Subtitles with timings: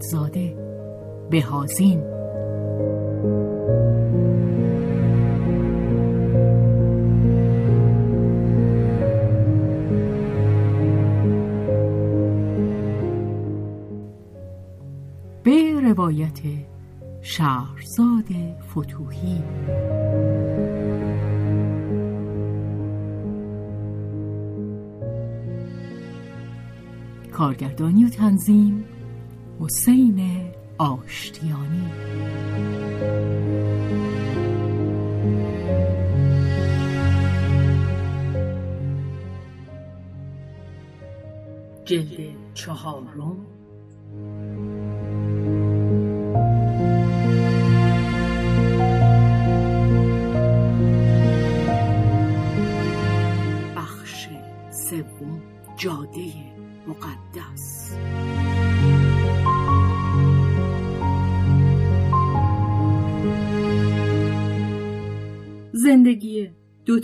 [0.00, 0.56] اعتمادزاده
[1.30, 2.00] بهازین
[15.42, 16.40] به روایت
[17.22, 18.24] شهرزاد
[18.70, 19.42] فتوهی.
[27.32, 28.84] کارگردانی و تنظیم
[29.60, 31.90] حسین آشتیانی.
[41.84, 43.59] جلد چهارم.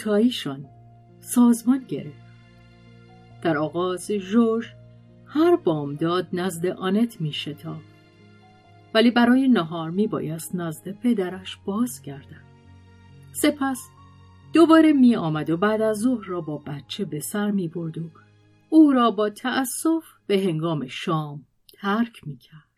[0.06, 0.68] دوتاییشان
[1.20, 2.26] سازمان گرفت
[3.42, 4.66] در آغاز جورج
[5.26, 7.96] هر بامداد نزد آنت می شتافت
[8.94, 12.44] ولی برای نهار می بایست نزد پدرش باز گردد
[13.32, 13.88] سپس
[14.52, 18.10] دوباره می آمد و بعد از ظهر را با بچه به سر می برد و
[18.68, 22.70] او را با تأسف به هنگام شام ترک می کرد.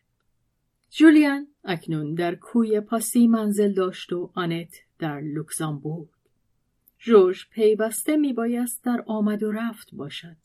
[0.91, 6.18] جولیان اکنون در کوی پاسی منزل داشت و آنت در لوکزامبورگ.
[6.99, 10.37] جورج پیوسته می بایست در آمد و رفت باشد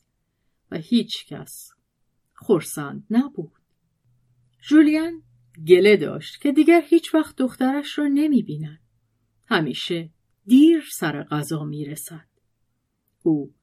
[0.70, 1.70] و هیچ کس
[2.34, 3.52] خورسند نبود.
[4.68, 5.22] جولیان
[5.66, 8.80] گله داشت که دیگر هیچ وقت دخترش را نمی بیند.
[9.48, 10.10] همیشه
[10.46, 12.28] دیر سر غذا می رسد.
[13.22, 13.54] او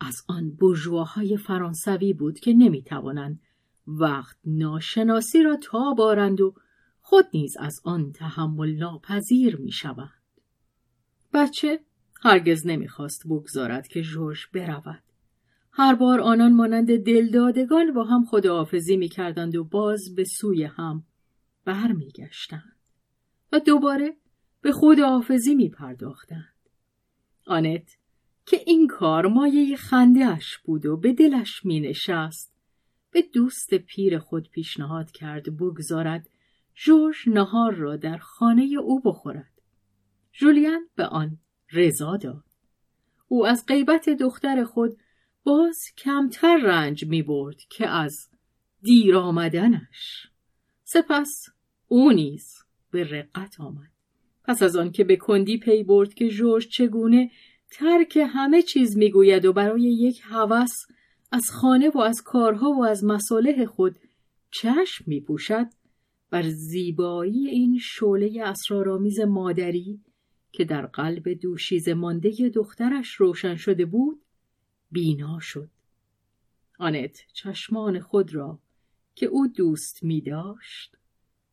[0.00, 3.40] از آن برجواهای فرانسوی بود که نمی توانند
[3.86, 6.54] وقت ناشناسی را تا بارند و
[7.00, 10.22] خود نیز از آن تحمل ناپذیر می شوند.
[11.32, 11.80] بچه
[12.20, 15.02] هرگز نمی‌خواست بگذارد که جورج برود.
[15.72, 21.04] هر بار آنان مانند دلدادگان با هم خداحافظی می کردند و باز به سوی هم
[21.64, 22.76] برمیگشتند
[23.52, 24.16] و دوباره
[24.60, 26.54] به خداحافظی می پرداختند.
[27.46, 27.96] آنت
[28.46, 32.54] که این کار مایه خندهاش بود و به دلش می نشست
[33.10, 36.28] به دوست پیر خود پیشنهاد کرد بگذارد
[36.74, 39.52] جورج نهار را در خانه او بخورد.
[40.32, 41.38] جولیان به آن
[41.72, 42.44] رضا داد.
[43.28, 44.98] او از غیبت دختر خود
[45.44, 48.28] باز کمتر رنج می برد که از
[48.82, 50.28] دیر آمدنش.
[50.84, 51.48] سپس
[51.88, 52.54] او نیز
[52.90, 53.90] به رقت آمد.
[54.44, 57.30] پس از آن که به کندی پی برد که جورج چگونه
[57.70, 60.72] ترک همه چیز می‌گوید و برای یک هوس
[61.32, 63.98] از خانه و از کارها و از مصالح خود
[64.50, 65.66] چشم میپوشد
[66.30, 70.00] بر زیبایی این شعله اسرارآمیز مادری
[70.58, 74.20] که در قلب دوشیز مانده دخترش روشن شده بود
[74.90, 75.70] بینا شد
[76.78, 78.58] آنت چشمان خود را
[79.14, 80.96] که او دوست می داشت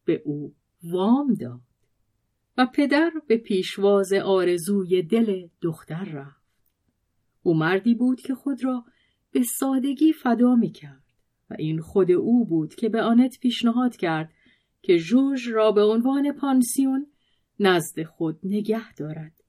[0.05, 1.61] به او وام داد
[2.57, 6.45] و پدر به پیشواز آرزوی دل دختر رفت.
[7.43, 8.85] او مردی بود که خود را
[9.31, 11.03] به سادگی فدا می کرد
[11.49, 14.33] و این خود او بود که به آنت پیشنهاد کرد
[14.81, 17.07] که جوژ را به عنوان پانسیون
[17.59, 19.43] نزد خود نگه دارد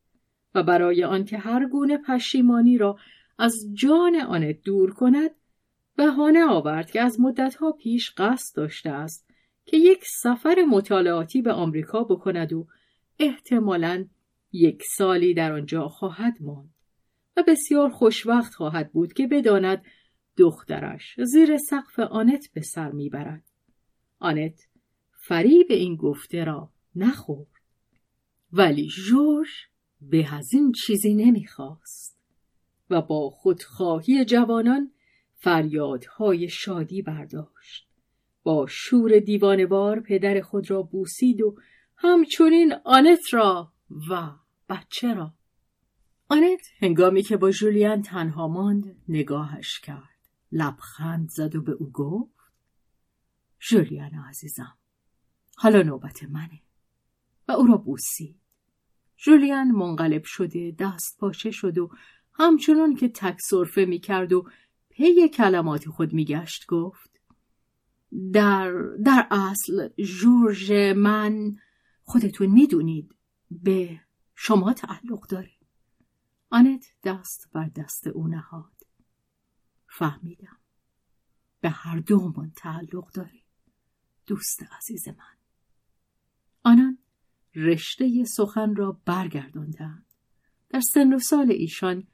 [0.54, 2.98] و برای آنکه هر گونه پشیمانی را
[3.38, 5.30] از جان آنت دور کند
[5.96, 9.30] بهانه آورد که از مدتها پیش قصد داشته است
[9.64, 12.66] که یک سفر مطالعاتی به آمریکا بکند و
[13.18, 14.06] احتمالا
[14.52, 16.74] یک سالی در آنجا خواهد ماند
[17.36, 19.84] و بسیار خوشوقت خواهد بود که بداند
[20.36, 23.44] دخترش زیر سقف آنت به سر می‌برد.
[24.18, 24.60] آنت
[25.12, 27.55] فریب این گفته را نخورد.
[28.58, 29.48] ولی جورج
[30.00, 32.18] به از این چیزی نمی‌خواست
[32.90, 34.92] و با خودخواهی جوانان
[35.34, 37.88] فریادهای شادی برداشت.
[38.42, 41.56] با شور دیوانوار پدر خود را بوسید و
[41.96, 43.72] همچنین آنت را
[44.10, 44.30] و
[44.68, 45.34] بچه را.
[46.28, 50.16] آنت هنگامی که با جولیان تنها ماند نگاهش کرد.
[50.52, 52.36] لبخند زد و به او گفت
[53.60, 54.78] جولیان عزیزم
[55.56, 56.60] حالا نوبت منه.
[57.48, 58.45] و او را بوسید.
[59.16, 61.90] جولیان منقلب شده دست پاچه شد و
[62.34, 64.48] همچنان که تک صرفه می کرد و
[64.88, 67.10] پی کلمات خود میگشت گفت
[68.32, 68.72] در
[69.04, 71.56] در اصل جورج من
[72.04, 73.14] خودتون می‌دونید
[73.50, 74.00] به
[74.34, 75.50] شما تعلق داره.
[76.50, 78.72] آنت دست بر دست او نهاد.
[79.88, 80.58] فهمیدم
[81.60, 83.42] به هر دومون تعلق داره
[84.26, 85.35] دوست عزیز من.
[87.56, 90.06] رشته سخن را برگرداندند.
[90.70, 92.04] در سن و سال ایشان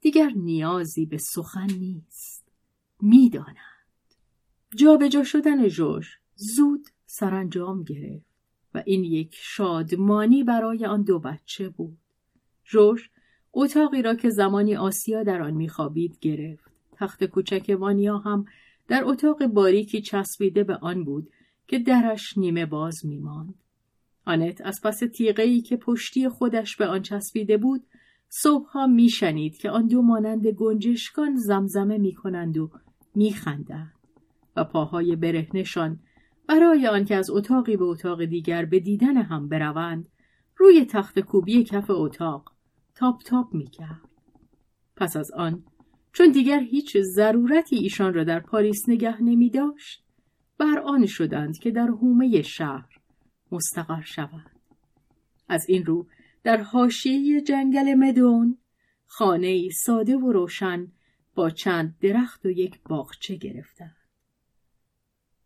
[0.00, 2.48] دیگر نیازی به سخن نیست.
[3.00, 3.56] می‌دانند.
[4.76, 8.26] جابجا شدن جوش زود سرانجام گرفت
[8.74, 11.98] و این یک شادمانی برای آن دو بچه بود.
[12.64, 13.10] جوش
[13.52, 16.70] اتاقی را که زمانی آسیا در آن میخوابید گرفت.
[16.92, 18.44] تخت کوچک وانیا هم
[18.88, 21.30] در اتاق باریکی چسبیده به آن بود
[21.68, 23.54] که درش نیمه باز میماند.
[24.24, 27.82] آنت از پس تیغه که پشتی خودش به آن چسبیده بود
[28.28, 32.70] صبحها میشنید که آن دو مانند گنجشکان زمزمه می‌کنند و
[33.14, 33.92] میخندند
[34.56, 36.00] و پاهای برهنشان
[36.48, 40.08] برای آنکه از اتاقی به اتاق دیگر به دیدن هم بروند
[40.56, 42.52] روی تخت کوبی کف اتاق
[42.94, 44.00] تاپ تاپ می‌کرد.
[44.96, 45.64] پس از آن
[46.12, 50.04] چون دیگر هیچ ضرورتی ایشان را در پاریس نگه نمی داشت
[50.58, 52.99] بر آن شدند که در حومه شهر
[53.52, 54.60] مستقر شوند
[55.48, 56.06] از این رو
[56.42, 58.58] در حاشیه جنگل مدون
[59.06, 60.92] خانه ساده و روشن
[61.34, 63.96] با چند درخت و یک باغچه گرفتند.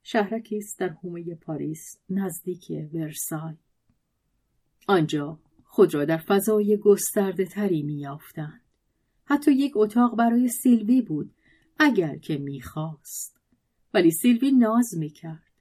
[0.03, 3.55] شهرکی است در حومه پاریس نزدیک ورسای.
[4.87, 8.07] آنجا خود را در فضای گسترده تری می
[9.25, 11.35] حتی یک اتاق برای سیلوی بود
[11.79, 13.41] اگر که می‌خواست.
[13.95, 15.54] ولی سیلوی ناز می‌کرد.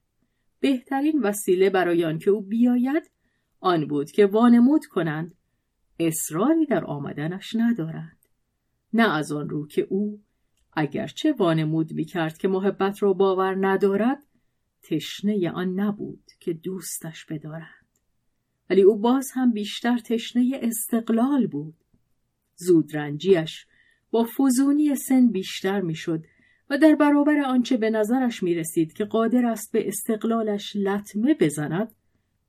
[0.64, 3.12] بهترین وسیله برای آنکه او بیاید
[3.60, 5.36] آن بود که وانمود کنند.
[6.00, 8.18] اصراری در آمدنش ندارند.
[8.94, 10.22] نه از آن رو که او
[10.74, 14.24] اگرچه وانمود می‌کرد که محبت را باور ندارد
[14.84, 17.88] تشنه آن نبود که دوستش بدارند.
[18.70, 21.76] ولی او باز هم بیشتر تشنه استقلال بود.
[22.56, 23.66] زودرنجیش
[24.12, 26.26] با فزونی سن بیشتر می‌شد
[26.70, 31.96] و در برابر آنچه به نظرش می رسید که قادر است به استقلالش لطمه بزند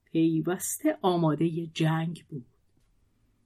[0.04, 2.46] پیوسته آماده جنگ بود.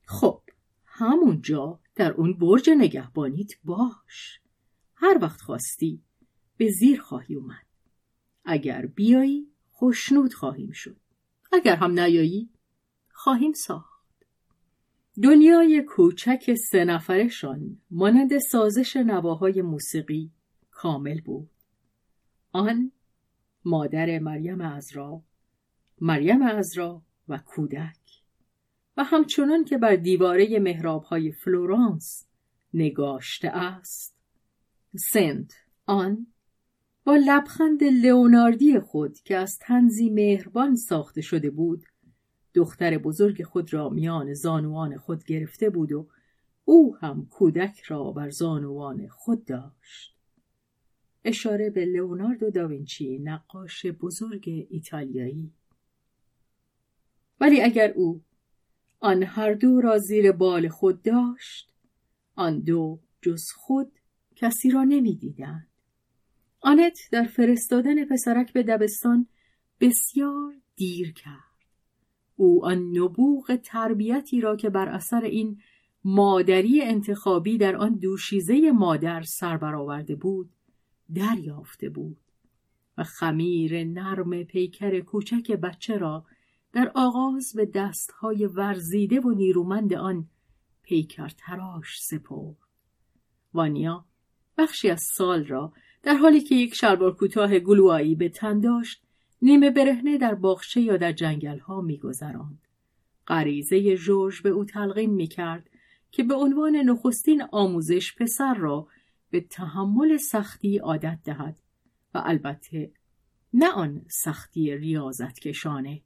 [0.05, 0.43] خب
[0.85, 4.41] همونجا در اون برج نگهبانیت باش.
[4.95, 6.03] هر وقت خواستی
[6.57, 7.67] به زیر خواهی اومد.
[8.45, 10.97] اگر بیایی خوشنود خواهیم شد.
[11.53, 12.51] اگر هم نیایی
[13.13, 13.99] خواهیم ساخت.
[15.23, 20.31] دنیای کوچک سه نفرشان مانند سازش نواهای موسیقی
[20.79, 21.51] کامل بود.
[22.53, 22.93] آن
[23.65, 25.23] مادر مریم ازرا
[26.01, 28.23] مریم ازرا و کودک.
[28.97, 32.27] و همچنان که بر دیواره محراب های فلورانس
[32.75, 34.17] نگاشته است.
[34.97, 35.55] سنت
[35.87, 36.27] آن
[37.05, 41.85] با لبخند لئوناردی خود که از تنزی مهربان ساخته شده بود
[42.55, 46.09] دختر بزرگ خود را میان زانوان خود گرفته بود و
[46.65, 50.18] او هم کودک را بر زانوان خود داشت.
[51.25, 55.53] اشاره به لئوناردو داوینچی نقاش بزرگ ایتالیایی.
[57.41, 58.23] ولی اگر او
[59.01, 61.73] آن هر دو را زیر بال خود داشت
[62.35, 63.93] آن دو جز خود
[64.37, 65.69] کسی را نمی‌دیدند.
[66.61, 69.27] آنت در فرستادن پسرک به دبستان
[69.81, 71.49] بسیار دیر کرد.
[72.37, 75.61] او آن نبوغ تربیتی را که بر اثر این
[76.05, 80.51] مادری انتخابی در آن دوشیزه مادر سر برآورده بود
[81.15, 82.17] دریافته بود
[82.99, 86.25] و خمیر نرم پیکر کوچک بچه را
[86.73, 90.29] در آغاز به دستهای ورزیده و نیرومند آن
[90.83, 92.57] پیکر تراش سپرد.
[93.55, 94.05] وانیا
[94.59, 95.73] بخشی از سال را
[96.03, 99.03] در حالی که یک شلوار کوتاه گلوایی به تن داشت
[99.43, 102.59] نیمه برهنه در باغچه یا در جنگل ها میگذراند.
[103.27, 105.71] غریزه جورج به او تلقین می‌کرد
[106.11, 108.89] که به عنوان نخستین آموزش پسر را
[109.31, 111.59] به تحمل سختی عادت دهد
[112.15, 112.93] و البته
[113.53, 116.03] نه آن سختی ریاضت کشانه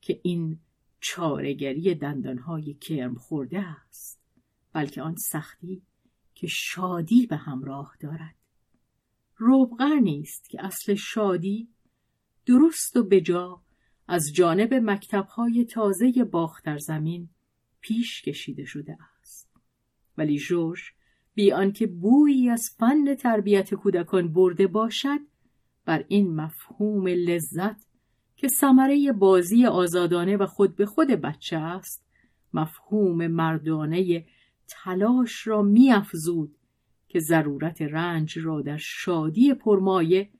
[0.00, 0.60] که این
[1.00, 4.20] چارگری دندانهای کرم خورده است
[4.72, 5.82] بلکه آن سختی
[6.34, 8.34] که شادی به همراه دارد.
[9.36, 11.68] روبغر نیست که اصل شادی
[12.46, 13.62] درست و بجا
[14.08, 17.28] از جانب مکتبهای تازه باختر زمین
[17.80, 19.50] پیش کشیده شده است.
[20.18, 20.80] ولی جورج
[21.34, 25.20] بی آنکه بویی از فن تربیت کودکان برده باشد
[25.84, 27.86] بر این مفهوم لذت
[28.36, 32.06] که ثمره بازی آزادانه و خود به خود بچه است
[32.54, 34.26] مفهوم مردانه
[34.68, 36.56] تلاش را میافزود
[37.08, 40.30] که ضرورت رنج را در شادی پرمایه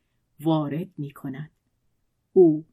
[0.40, 1.50] وارد می کند.
[2.32, 2.66] او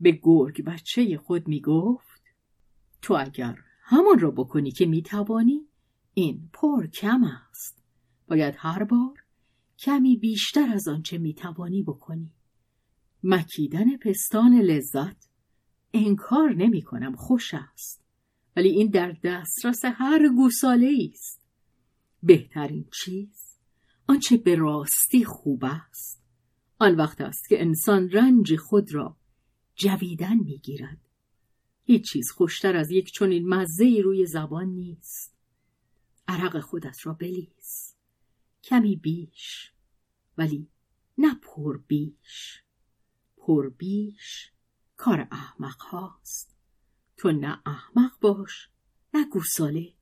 [0.00, 2.22] به گرگ بچه خود می گفت
[3.02, 5.65] تو اگر همان را بکنی که می توانی
[6.18, 7.84] این پر کم است.
[8.28, 9.22] باید هر بار
[9.78, 12.32] کمی بیشتر از آنچه می توانی بکنی.
[13.22, 15.28] مکیدن پستان لذت
[15.92, 18.04] انکار نمی کنم خوش است.
[18.56, 21.40] ولی این در دسترس هر گوساله است.
[22.22, 23.58] بهترین چیز
[24.06, 26.22] آنچه به راستی خوب است.
[26.78, 29.16] آن وقت است که انسان رنج خود را
[29.74, 31.00] جویدن می‌گیرد.
[31.84, 35.35] هیچ چیز خوشتر از یک چنین مزه روی زبان نیست.
[36.28, 37.96] عرق خودت را بلیز.
[38.64, 39.72] کمی بیش
[40.38, 40.70] ولی
[41.18, 42.62] نه پر بیش.
[43.36, 44.52] پر بیش
[44.96, 46.56] کار احمق هاست.
[47.16, 48.70] تو نه احمق باش
[49.14, 49.94] نه گوساله.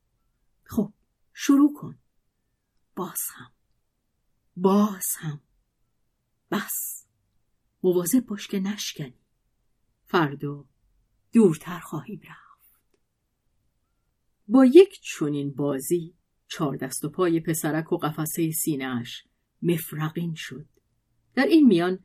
[0.64, 0.92] خب
[1.32, 1.98] شروع کن.
[2.96, 3.52] باز هم.
[4.56, 5.40] باز هم.
[6.50, 7.06] بس.
[7.82, 9.20] مواظب باش که نشکنی.
[10.04, 10.64] فردا
[11.32, 12.43] دورتر خواهیم رفت.
[14.48, 16.14] با یک چونین بازی
[16.48, 19.24] چهار دست و پای پسرک و قفسه سینهاش
[19.62, 20.66] مفرقین شد
[21.34, 21.98] در این میان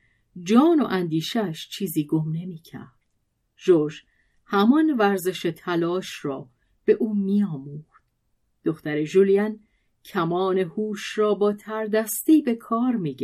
[0.43, 2.99] جان و اندیشش چیزی گم نمی کرد.
[3.57, 3.93] جورج
[4.45, 6.49] همان ورزش تلاش را
[6.85, 8.03] به او میآموخت
[8.63, 9.59] دختر جولین
[10.05, 13.15] کمان هوش را با تردستی به کار می.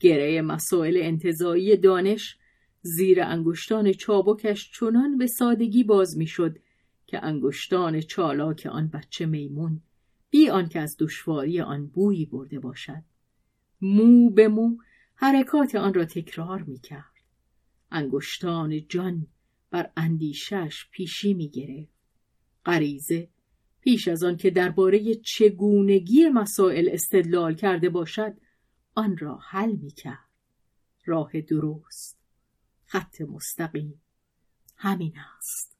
[0.00, 2.36] گره مسائل انتظایی دانش
[2.80, 6.58] زیر انگشتان چابکش چنان به سادگی باز می‌شد
[7.08, 9.82] که انگشتان چالاک آن بچه میمون
[10.30, 13.02] بی آنکه از دشواری آن بویی برده باشد
[13.80, 14.76] مو به مو
[15.14, 17.04] حرکات آن را تکرار می کرد.
[17.90, 19.26] انگشتان جان
[19.70, 21.92] بر اندیشش پیشی می گرفت.
[22.66, 23.28] غریزه
[23.80, 28.36] پیش از آن که درباره چگونگی مسائل استدلال کرده باشد
[28.94, 30.28] آن را حل می کرد.
[31.04, 32.18] راه درست
[32.84, 34.02] خط مستقیم
[34.76, 35.77] همین است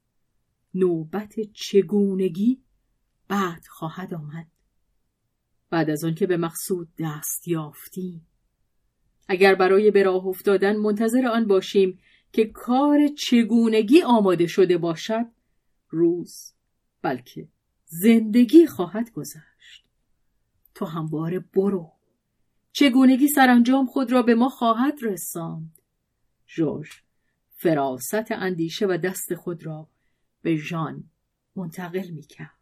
[0.73, 2.61] نوبت چگونگی
[3.27, 4.47] بعد خواهد آمد.
[5.69, 8.27] بعد از آن که به مقصود دست یافتیم
[9.27, 11.99] اگر برای به راه افتادن منتظر آن باشیم
[12.33, 15.25] که کار چگونگی آماده شده باشد
[15.89, 16.53] روز
[17.01, 17.47] بلکه
[17.85, 19.85] زندگی خواهد گذشت.
[20.75, 21.91] تو همواره برو.
[22.71, 25.79] چگونگی سرانجام خود را به ما خواهد رساند.
[26.47, 26.89] جورج
[27.55, 29.89] فراست اندیشه و دست خود را
[30.41, 31.09] به ژان
[31.55, 32.59] منتقل می کرد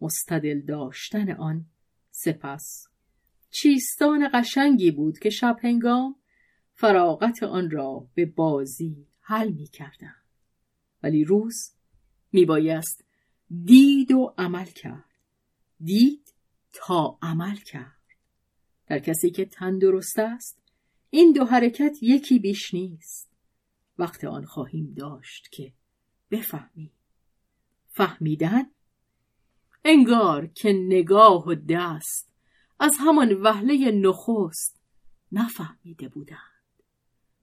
[0.00, 1.66] مستدل داشتن آن
[2.10, 2.88] سپس
[3.50, 6.16] چیستان قشنگی بود که شب هنگام
[6.74, 10.14] فراغت آن را به بازی حل می کردن.
[11.02, 11.72] ولی روز
[12.32, 13.04] می بایست
[13.64, 15.04] دید و عمل کرد.
[15.80, 16.34] دید
[16.72, 18.02] تا عمل کرد.
[18.86, 20.62] در کسی که تندرست است
[21.10, 23.30] این دو حرکت یکی بیش نیست.
[23.98, 25.72] وقت آن خواهیم داشت که
[26.30, 26.92] بفهمی.
[27.88, 28.62] فهمیدن؟
[29.84, 32.32] انگار که نگاه و دست
[32.80, 34.80] از همان وهله نخست
[35.32, 36.38] نفهمیده بودند.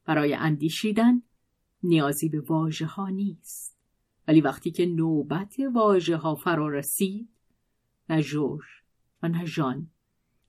[0.06, 1.22] برای اندیشیدن
[1.84, 3.78] نیازی به واژه ها نیست.
[4.28, 7.30] ولی وقتی که نوبت واژه ها فرا رسید
[8.10, 8.66] نه جورج
[9.24, 9.90] و نه ژان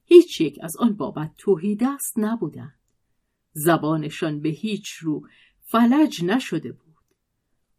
[0.04, 2.80] هیچ یک از آن بابت توهی دست نبودند.
[3.52, 5.28] زبانشان به هیچ رو
[5.60, 6.85] فلج نشده بود.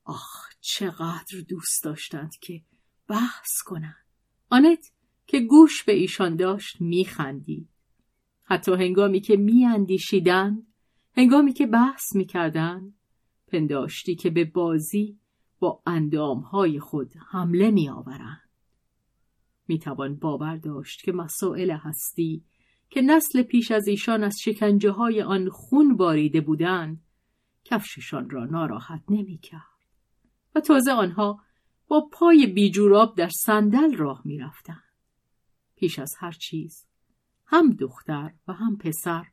[0.08, 2.62] آخ چقدر دوست داشتند که
[3.08, 4.06] بحث کنند.
[4.50, 4.92] آنت
[5.26, 7.70] که گوش به ایشان داشت میخندید.
[8.44, 10.68] حتی هنگامی که میاندیشیدند
[11.18, 12.94] هنگامی که بحث می‌کردند
[13.48, 15.20] پنداشتی که به بازی
[15.60, 18.50] با اندامهای خود حمله میآورند
[19.68, 22.44] می‌توان باور داشت که مسائل هستی
[22.90, 27.04] که نسل پیش از ایشان از شکنجه های آن خون باریده بودند
[27.64, 29.77] کفششان را ناراحت نمی‌کرد
[30.60, 31.40] تازه آنها
[31.88, 34.84] با پای بیجوراب در صندل راه می‌رفتند
[35.76, 36.86] پیش از هر چیز
[37.46, 39.26] هم دختر و هم پسر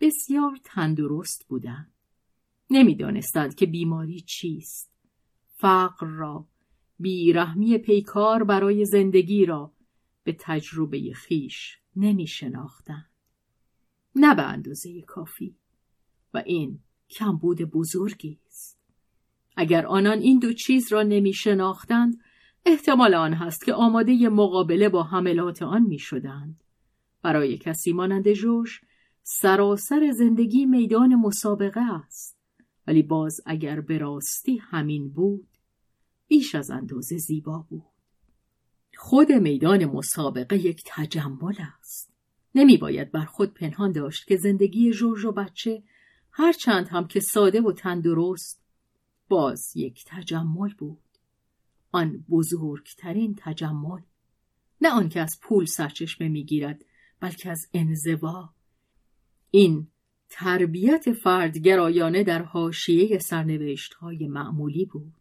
[0.00, 1.92] بسیار تندرست بودند.
[2.70, 4.92] نمی‌دانستند که بیماری چیست.
[5.46, 6.48] فقر را،
[6.98, 9.72] بیرحمی پیکار برای زندگی را
[10.24, 13.10] به تجربه خیش نمی شناختند.
[14.14, 15.56] نه به اندازه کافی
[16.34, 18.40] و این کمبود بزرگی
[19.60, 22.20] اگر آنان این دو چیز را نمی شناختند
[22.66, 26.64] احتمال آن هست که آماده مقابله با حملات آن می شدند.
[27.22, 28.80] برای کسی مانند جوش
[29.22, 32.38] سراسر زندگی میدان مسابقه است.
[32.86, 35.48] ولی باز اگر به راستی همین بود
[36.28, 37.82] بیش از اندازه زیبا بود.
[38.96, 42.12] خود میدان مسابقه یک تجمل است.
[42.54, 45.82] نمی باید بر خود پنهان داشت که زندگی جورج و بچه
[46.30, 48.67] هرچند هم که ساده و تندرست
[49.28, 50.98] باز یک تجمل بود.
[51.92, 54.00] آن بزرگترین تجمل.
[54.80, 56.84] نه آنکه از پول سرچشمه می‌گیرد
[57.20, 58.50] بلکه از انزوا.
[59.50, 59.88] این
[60.28, 65.14] تربیت فردگرایانه در حاشیه سرنوشت های معمولی بود.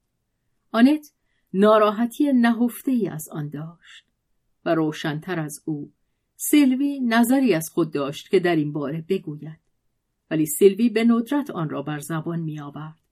[0.72, 1.12] آنت
[1.54, 4.06] ناراحتی نهفته ای از آن داشت
[4.66, 5.92] و روشنتر از او
[6.36, 9.60] سیلوی نظری از خود داشت که در این باره بگوید.
[10.32, 13.07] ولی سیلوی به ندرت آن را بر زبان می آورد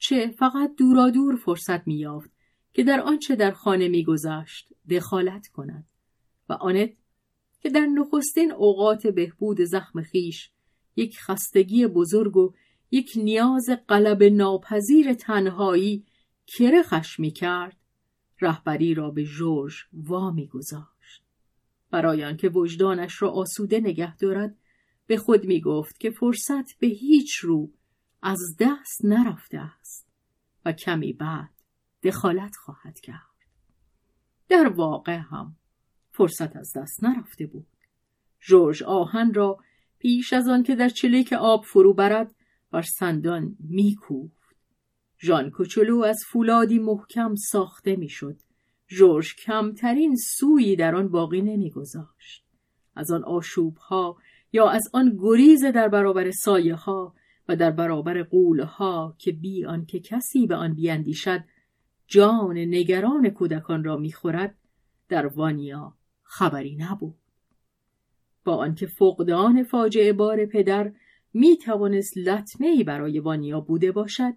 [0.00, 2.30] چه فقط دورادور فرصت می یافت
[2.72, 5.86] که در آنچه در خانه میگذشت دخالت کند
[6.48, 6.90] و آنت
[7.60, 10.50] که در نخستین اوقات بهبود زخم خیش
[10.96, 12.52] یک خستگی بزرگ و
[12.90, 16.04] یک نیاز قلب ناپذیر تنهایی
[16.46, 17.76] کرخش می کرد
[18.40, 21.22] رهبری را به جورج وا گذاشت
[21.90, 24.56] برای آنکه وجدانش را آسوده نگه دارد
[25.06, 27.70] به خود می گفت که فرصت به هیچ رو
[28.22, 30.06] از دست نرفته است
[30.64, 31.50] و کمی بعد
[32.02, 33.30] دخالت خواهد کرد.
[34.48, 35.56] در واقع هم
[36.10, 37.66] فرصت از دست نرفته بود.
[38.40, 39.58] جورج آهن را
[39.98, 42.34] پیش از آن که در چلیک آب فرو برد
[42.70, 44.56] بر سندان میکوفت.
[45.22, 48.36] ژان کوچولو از فولادی محکم ساخته می‌شد.
[48.88, 52.44] جورج کمترین سویی در آن باقی نمیگذاشت.
[52.96, 54.16] از آن آشوب ها
[54.52, 57.14] یا از آن گریز در برابر سایه ها
[57.50, 61.44] و در برابر قول ها که بی آنکه کسی به آن بیاندیشد
[62.06, 64.54] جان نگران کودکان را می‌خورد
[65.08, 67.14] در وانیا خبری نبود.
[68.44, 70.92] با آنکه فقدان فاجعه بار پدر
[71.34, 72.18] می توانست
[72.86, 74.34] برای وانیا بوده باشد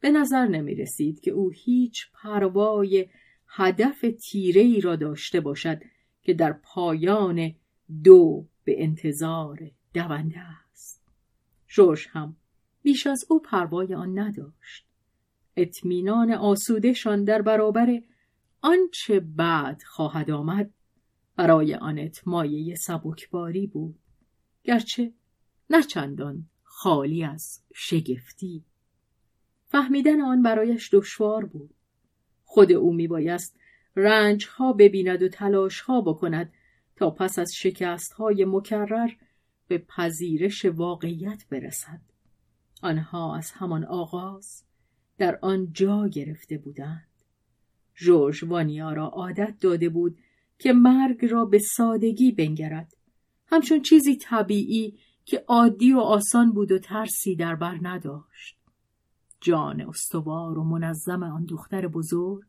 [0.00, 3.08] به نظر نمی رسید که او هیچ پروای
[3.48, 5.82] هدف تیره ای را داشته باشد
[6.22, 7.54] که در پایان
[8.04, 11.04] دو به انتظار دونده است.
[11.68, 12.36] جوش هم
[12.82, 14.86] بیش از او پروای آن نداشت.
[15.56, 18.02] اطمینان آسودهشان در برابر
[18.60, 20.70] آنچه بعد خواهد آمد
[21.36, 23.98] برای آنت مایه سبکباری بود
[24.64, 25.12] گرچه
[25.70, 28.64] نه چندان خالی از شگفتی.
[29.66, 31.74] فهمیدن آن برایش دشوار بود.
[32.44, 33.58] خود او میبایست
[33.96, 36.52] رنج ها ببیند و تلاش ها بکند
[36.96, 39.10] تا پس از شکست های مکرر
[39.68, 42.00] به پذیرش واقعیت برسد.
[42.82, 44.64] آنها از همان آغاز
[45.18, 47.08] در آن جا گرفته بودند.
[47.94, 50.18] جورج وانیا را عادت داده بود
[50.58, 52.96] که مرگ را به سادگی بنگرد.
[53.46, 58.58] همچون چیزی طبیعی که عادی و آسان بود و ترسی در بر نداشت.
[59.40, 62.44] جان استوار و منظم آن دختر بزرگ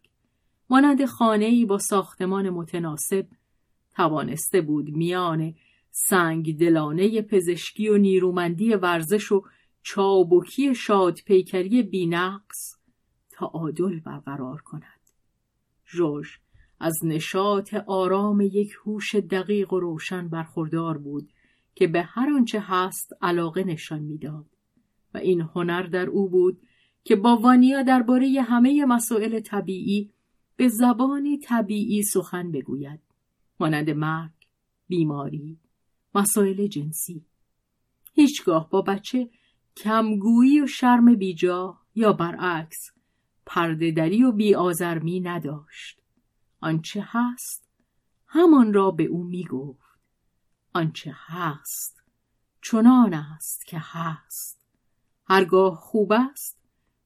[0.70, 3.28] مانند خانه‌ای با ساختمان متناسب
[3.96, 5.54] توانسته بود میان
[5.92, 9.44] سنگ دلانه پزشکی و نیرومندی ورزش و
[9.82, 12.76] چابکی شاد پیکری بینقص
[13.32, 15.00] تعادل برقرار کند.
[15.86, 16.40] جوش
[16.80, 21.30] از نشاط آرام یک هوش دقیق و روشن برخوردار بود
[21.76, 24.46] که به هر آنچه هست علاقه نشان می‌داد
[25.14, 26.62] و این هنر در او بود
[27.04, 30.12] که با وانیا درباره همه مسائل طبیعی
[30.56, 33.00] به زبانی طبیعی سخن بگوید.
[33.60, 34.32] مانند مرگ
[34.88, 35.58] بیماری
[36.16, 37.26] مسائل جنسی.
[38.14, 39.30] هیچگاه با بچه
[39.84, 42.92] کمگویی و شرم بیجا یا برعکس
[43.46, 46.02] پردهدری و بیآزرمی نداشت.
[46.62, 47.70] آنچه هست
[48.28, 50.00] همان را به او می‌گفت.
[50.74, 52.04] آنچه هست
[52.62, 54.68] چنان است که هست.
[55.26, 56.58] هرگاه خوب است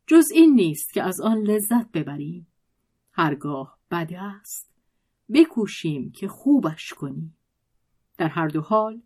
[0.08, 2.48] جز این نیست که از آن لذت ببریم.
[3.12, 4.74] هرگاه بد است
[5.34, 7.38] بکوشیم که خوبش کنیم.
[8.18, 9.02] در هر دو حال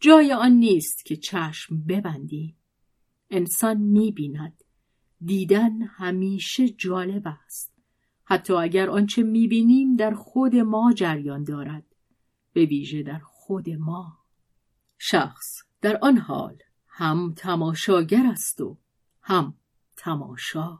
[0.00, 2.56] جای آن نیست که چشم ببندیم.
[3.30, 4.64] انسان می‌بیند.
[5.20, 7.74] دیدن همیشه جالب است.
[8.24, 11.84] حتی اگر آنچه می‌بینیم در خود ما جریان دارد.
[12.52, 14.18] به ویژه در خود ما.
[14.98, 18.78] شخص در آن حال هم تماشاگر است و
[19.22, 19.54] هم
[19.96, 20.78] تماشا.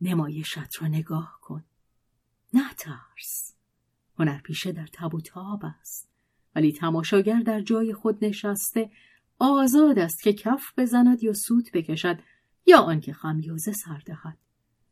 [0.00, 1.64] نمایشت را نگاه کن.
[2.54, 3.56] نه ترس
[4.18, 6.10] هنرپیشه در تب و تاب است.
[6.54, 8.90] ولی تماشاگر در جای خود نشسته
[9.38, 12.18] آزاد است که کف بزند یا سوت بکشد
[12.66, 14.38] یا آنکه خمیازه سر دهد.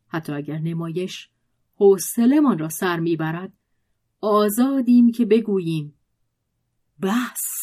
[0.09, 1.29] حتی اگر نمایش
[1.75, 3.53] حوصلهمان را سر می‌برد
[4.21, 5.95] آزادیم که بگوییم
[7.03, 7.63] بس!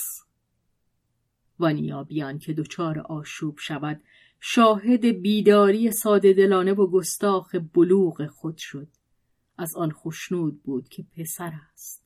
[1.59, 4.03] وانیا بیان که دچار آشوب شود
[4.39, 8.87] شاهد بیداری ساده دلانه و گستاخ بلوغ خود شد.
[9.57, 12.05] از آن خوشنود بود که پسر است.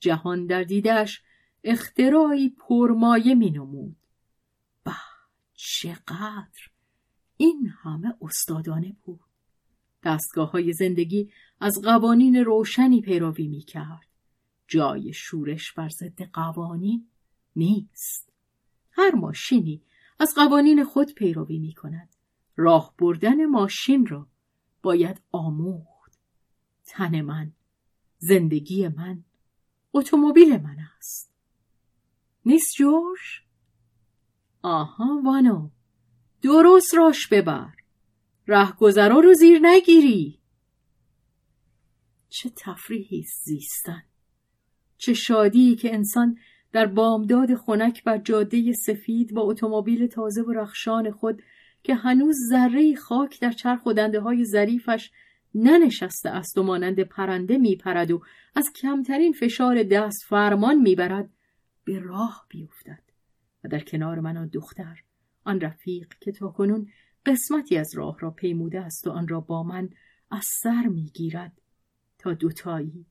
[0.00, 1.22] جهان در دیدش
[1.64, 3.96] اختراعی پرمایه می نمود
[5.64, 6.70] چقدر
[7.36, 9.20] این همه استادانه بود.
[10.04, 14.08] دستگاه های زندگی از قوانین روشنی پیروی می کرد
[14.68, 17.08] جای شورش بر ضد قوانین
[17.56, 18.32] نیست.
[18.92, 19.82] هر ماشینی
[20.18, 22.16] از قوانین خود پیروی می کند
[22.56, 24.28] راه بردن ماشین را
[24.82, 26.18] باید آموخت.
[26.84, 27.52] تن من
[28.18, 29.24] زندگی من
[29.92, 31.32] اتومبیل من است.
[32.46, 33.42] نیست جورج؟
[34.62, 35.68] آها وانو.
[36.42, 37.72] درست راش ببر.
[38.46, 40.38] رهگذرا رو زیر نگیری.
[42.28, 44.02] چه تفریحی زیستن.
[44.98, 46.38] چه شادی که انسان
[46.72, 51.42] در بامداد خنک بر جاده سفید با اتومبیل تازه و رخشان خود
[51.82, 55.10] که هنوز ذره خاک در چرخ و دنده های ظریفش
[55.54, 58.22] ننشسته است و مانند پرنده میپرد و
[58.54, 61.30] از کمترین فشار دست فرمان می‌برد
[61.84, 63.11] به راه بیفتد.
[63.64, 65.02] و در کنار من آن دختر
[65.44, 66.88] آن رفیق که تا کنون
[67.26, 69.88] قسمتی از راه را پیموده است و آن را با من
[70.30, 71.60] از سر می‌گیرد
[72.18, 73.06] تا دوتایی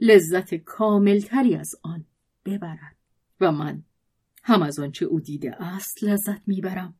[0.00, 2.04] لذت کاملتری از آن
[2.44, 2.96] ببرد
[3.40, 3.82] و من
[4.42, 6.94] هم از آنچه او دیده است لذت می‌برم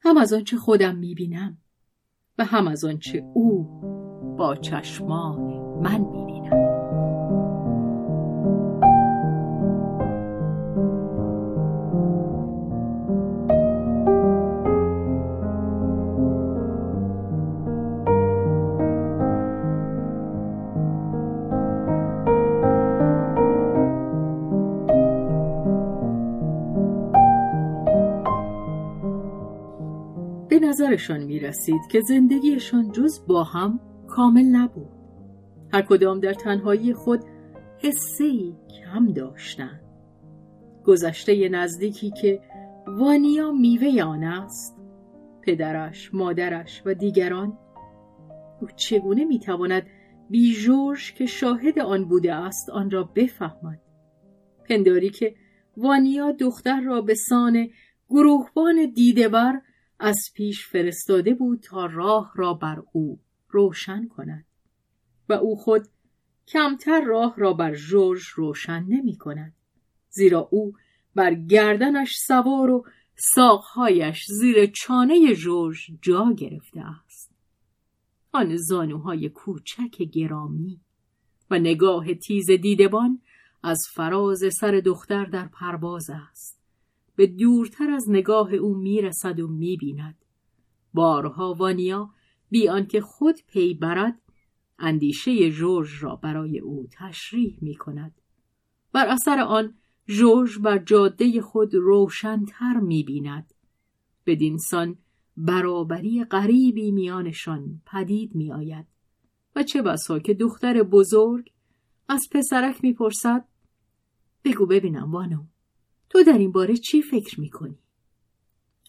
[0.00, 1.58] هم از آنچه خودم می‌بینم
[2.38, 3.64] و هم از آنچه او
[4.38, 5.40] با چشمان
[5.82, 6.33] من می‌بینم
[30.58, 34.88] نظرشان می رسید که زندگیشان جز با هم کامل نبود.
[35.72, 37.24] هر کدام در تنهایی خود
[37.78, 38.52] حسه
[38.84, 39.80] کم داشتند.
[40.84, 42.40] گذشته نزدیکی که
[42.86, 44.76] وانیا میوه آن است
[45.42, 47.58] پدرش، مادرش و دیگران
[48.60, 49.86] او چگونه می‌تواند
[50.30, 53.80] بی جورج که شاهد آن بوده است آن را بفهمد
[54.68, 55.34] پنداری که
[55.76, 57.68] وانیا دختر را به سان
[58.10, 59.60] گروهبان دیدهور
[59.98, 64.44] از پیش فرستاده بود تا راه را بر او روشن کند
[65.28, 65.88] و او خود
[66.48, 69.52] کمتر راه را بر جورج روشن نمی کند
[70.10, 70.72] زیرا او
[71.14, 72.84] بر گردنش سوار و
[73.16, 77.30] ساقهایش زیر چانه جورج جا گرفته است.
[78.32, 80.80] آن زانوهای کوچک گرامی
[81.50, 83.20] و نگاه تیز دیدبان
[83.62, 86.63] از فراز سر دختر در پرواز است.
[87.16, 90.24] به دورتر از نگاه او می‌رسد و می‌بیند
[90.94, 92.10] بارها وانیا
[92.50, 94.20] بی آنکه خود پی برد
[94.78, 98.20] اندیشه جورج را برای او تشریح می کند.
[98.92, 99.74] بر اثر آن
[100.06, 103.54] جورج بر جاده خود روشنتر می بیند.
[104.26, 104.98] بدینسان
[105.36, 108.86] برابری غریبی میانشان پدید می آید.
[109.56, 111.50] و چه بسا که دختر بزرگ
[112.08, 113.44] از پسرک می‌پرسد
[114.44, 115.44] بگو ببینم وانو
[116.14, 117.78] تو در این باره چی فکر می‌کنی؟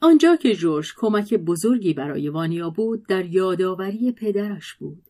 [0.01, 5.03] آنجا که جورج کمک بزرگی برای وانیا بود در یادآوری پدرش بود.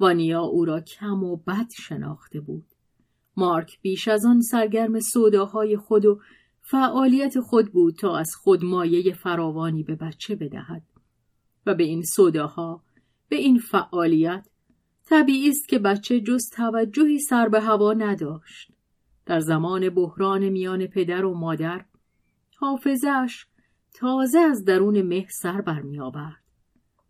[0.00, 2.66] وانیا او را کم و بد شناخته بود.
[3.36, 6.20] مارک بیش از آن سرگرم سوداهای خود و
[6.62, 10.82] فعالیت خود بود تا از خود مایه فراوانی به بچه بدهد
[11.66, 12.82] و به این سوداها
[13.28, 14.46] به این فعالیت
[15.04, 18.72] طبیعی است که بچه جز توجهی سر به هوا نداشت
[19.26, 21.84] در زمان بحران میان پدر و مادر
[22.56, 23.46] حافظش
[23.94, 26.42] تازه از درون مه سر برمیآورد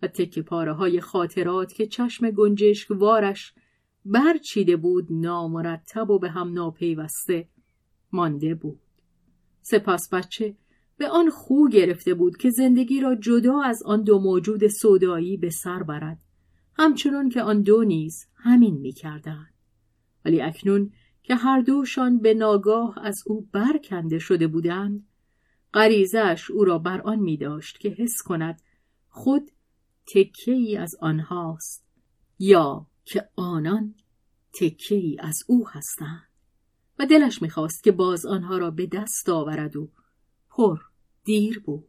[0.03, 3.55] و تکه پاره های خاطرات که چشم گنجشک وارش
[4.05, 7.49] برچیده بود نامرتب و به هم ناپیوسته
[8.13, 8.81] مانده بود.
[9.63, 10.57] سپس بچه
[10.97, 15.51] به آن خو گرفته بود که زندگی را جدا از آن دو موجود سودایی به
[15.51, 16.19] سر برد.
[16.75, 19.55] همچنان که آن دو نیز همین می‌کردند.
[20.25, 25.07] ولی اکنون که هر دوشان به ناگاه از او برکنده شده بودند
[25.75, 28.63] غریزش او را بر آن می داشت که حس کند
[29.09, 29.51] خود
[30.15, 31.87] تکه ای از آنهاست
[32.39, 33.95] یا که آنان
[34.53, 36.29] تکه ای از او هستند.
[36.99, 39.91] و دلش می‌خواست که باز آنها را به دست آورد و
[40.51, 40.79] پر
[41.25, 41.85] دیر بود.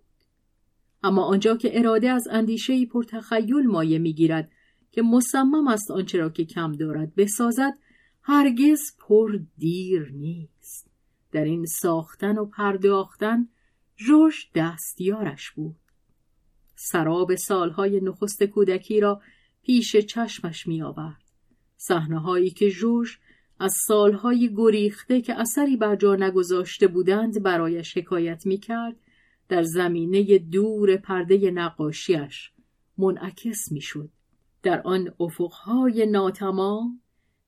[1.03, 4.51] اما آنجا که اراده از اندیشه پرتخیل مایه می‌گیرد
[4.91, 7.73] که مصمم است آنچه را که کم دارد بسازد
[8.21, 10.91] هرگز پر دیر نیست.
[11.31, 13.47] در این ساختن و پرداختن
[13.95, 15.75] جوش دستیارش بود.
[16.75, 19.21] سراب سالهای نخست کودکی را
[19.63, 21.23] پیش چشمش می آورد
[21.77, 23.19] صحنه هایی که جوش
[23.59, 28.95] از سالهای گریخته که اثری بر جا نگذاشته بودند برایش حکایت می کرد
[29.49, 32.51] در زمینه دور پرده نقاشیش
[32.97, 34.09] منعکس می شد.
[34.63, 37.01] در آن افقهای ناتمام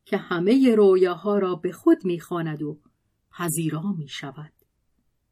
[0.06, 2.80] که همه رویاها را به خود می‌خواند و
[3.38, 4.54] پذیرا می شود.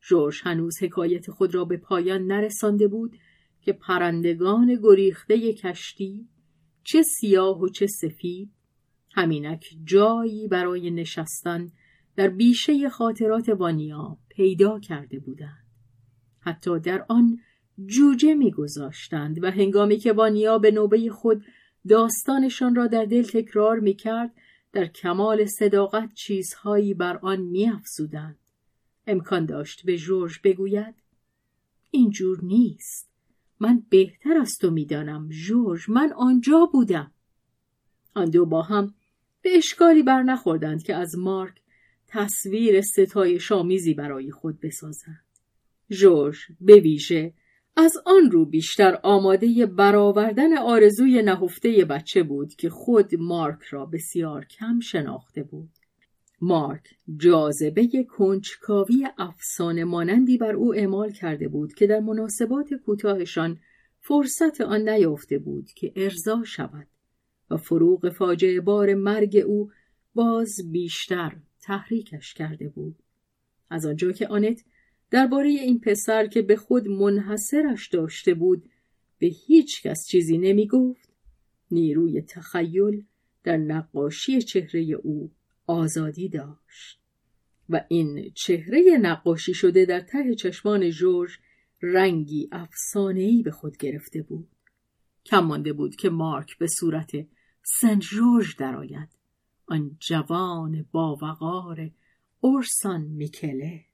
[0.01, 3.17] جورج هنوز حکایت خود را به پایان نرسانده بود
[3.61, 6.27] که پرندگان گریخته کشتی
[6.83, 8.51] چه سیاه و چه سفید
[9.13, 11.67] همینک جایی برای نشستن
[12.15, 15.65] در بیشه خاطرات وانیا پیدا کرده بودند.
[16.39, 17.37] حتی در آن
[17.85, 21.45] جوجه میگذاشتند و هنگامی که وانیا به نوبه خود
[21.89, 24.33] داستانشان را در دل تکرار می‌کرد
[24.73, 28.37] در کمال صداقت چیزهایی بر آن میافزودند.
[29.07, 30.95] امکان داشت به جورج بگوید
[31.91, 33.09] اینجور نیست.
[33.59, 37.11] من بهتر از تو می‌دانم جورج من آنجا بودم.
[38.13, 38.93] آن دو با هم
[39.41, 41.61] به اشکالی بر نخوردند که از مارک
[42.07, 45.25] تصویر ستای شامیزی برای خود بسازند.
[45.89, 47.33] جورج به ویژه
[47.75, 54.45] از آن رو بیشتر آماده برآوردن آرزوی نهفته بچه بود که خود مارک را بسیار
[54.45, 55.69] کم شناخته بود.
[56.41, 63.59] مارک جاذبه کنجکاوی افسانه مانندی بر او اعمال کرده بود که در مناسبات کوتاهشان
[63.99, 66.87] فرصت آن نیافته بود که ارضا شود
[67.49, 69.71] و فروغ فاجعه بار مرگ او
[70.15, 72.95] باز بیشتر تحریکش کرده بود.
[73.69, 74.63] از آنجا که آنت
[75.11, 78.69] درباره این پسر که به خود منحصرش داشته بود
[79.19, 81.09] به هیچ کس چیزی نمی گفت
[81.71, 83.05] نیروی تخیل
[83.43, 85.31] در نقاشی چهره او
[85.67, 87.01] آزادی داشت.
[87.69, 91.31] و این چهره نقاشی شده در ته چشمان جورج
[91.81, 94.47] رنگی افسانه‌ای به خود گرفته بود.
[95.25, 97.11] کم مانده بود که مارک به صورت
[97.63, 99.09] سنت جورج درآید.
[99.65, 101.91] آن جوان باوقار
[102.41, 103.90] اورسان میکله.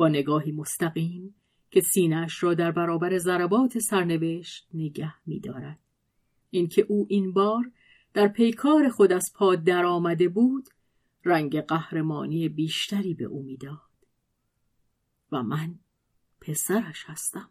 [0.00, 1.34] با نگاهی مستقیم
[1.70, 5.78] که سینش را در برابر ضربات سرنوشت نگه می دارد.
[6.50, 7.72] اینکه او این بار
[8.14, 10.68] در پیکار خود از پا درآمده بود
[11.24, 13.90] رنگ قهرمانی بیشتری به او می‌داد.
[15.32, 15.78] و من
[16.40, 17.50] پسرش هستم.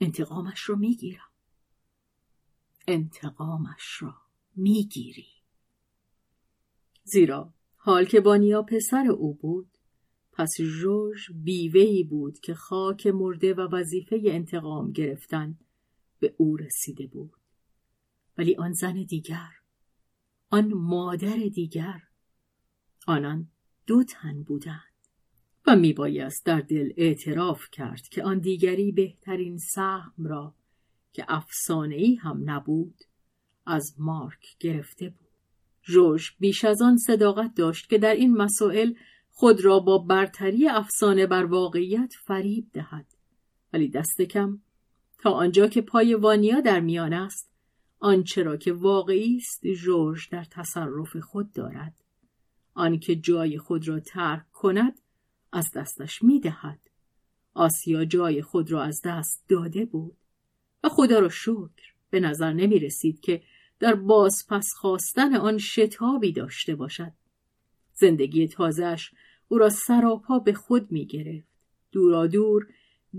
[0.00, 1.30] انتقامش را می‌گیرم.
[2.88, 4.14] انتقامش را
[4.56, 5.28] می‌گیری.
[7.04, 9.75] زیرا حال که بانیا پسر او بود
[10.36, 15.58] پس جوش بیوهی بود که خاک مرده و وظیفه انتقام گرفتن
[16.20, 17.32] به او رسیده بود.
[18.38, 19.48] ولی آن زن دیگر،
[20.50, 22.02] آن مادر دیگر،
[23.06, 23.48] آنان
[23.86, 24.80] دو تن بودند
[25.66, 30.54] و میبایست در دل اعتراف کرد که آن دیگری بهترین سهم را
[31.12, 33.04] که افسانه ای هم نبود
[33.66, 35.26] از مارک گرفته بود.
[35.82, 38.92] جوش بیش از آن صداقت داشت که در این مسائل
[39.38, 43.06] خود را با برتری افسانه بر واقعیت فریب دهد.
[43.72, 44.60] ولی دست کم
[45.18, 47.50] تا آنجا که پای وانیا در میان است
[47.98, 52.04] آنچه را که واقعی است جورج در تصرف خود دارد.
[52.74, 55.00] آنکه جای خود را ترک کند
[55.52, 56.80] از دستش می‌دهد.
[57.54, 60.16] آسیا جای خود را از دست داده بود.
[60.84, 63.42] و خدا را شکر به نظر نمی رسید که
[63.80, 67.12] در باز پس خواستن آن شتابی داشته باشد.
[67.98, 69.12] زندگی تازهش
[69.48, 71.48] او را سراپا به خود می گرفت.
[71.92, 72.66] دورا دور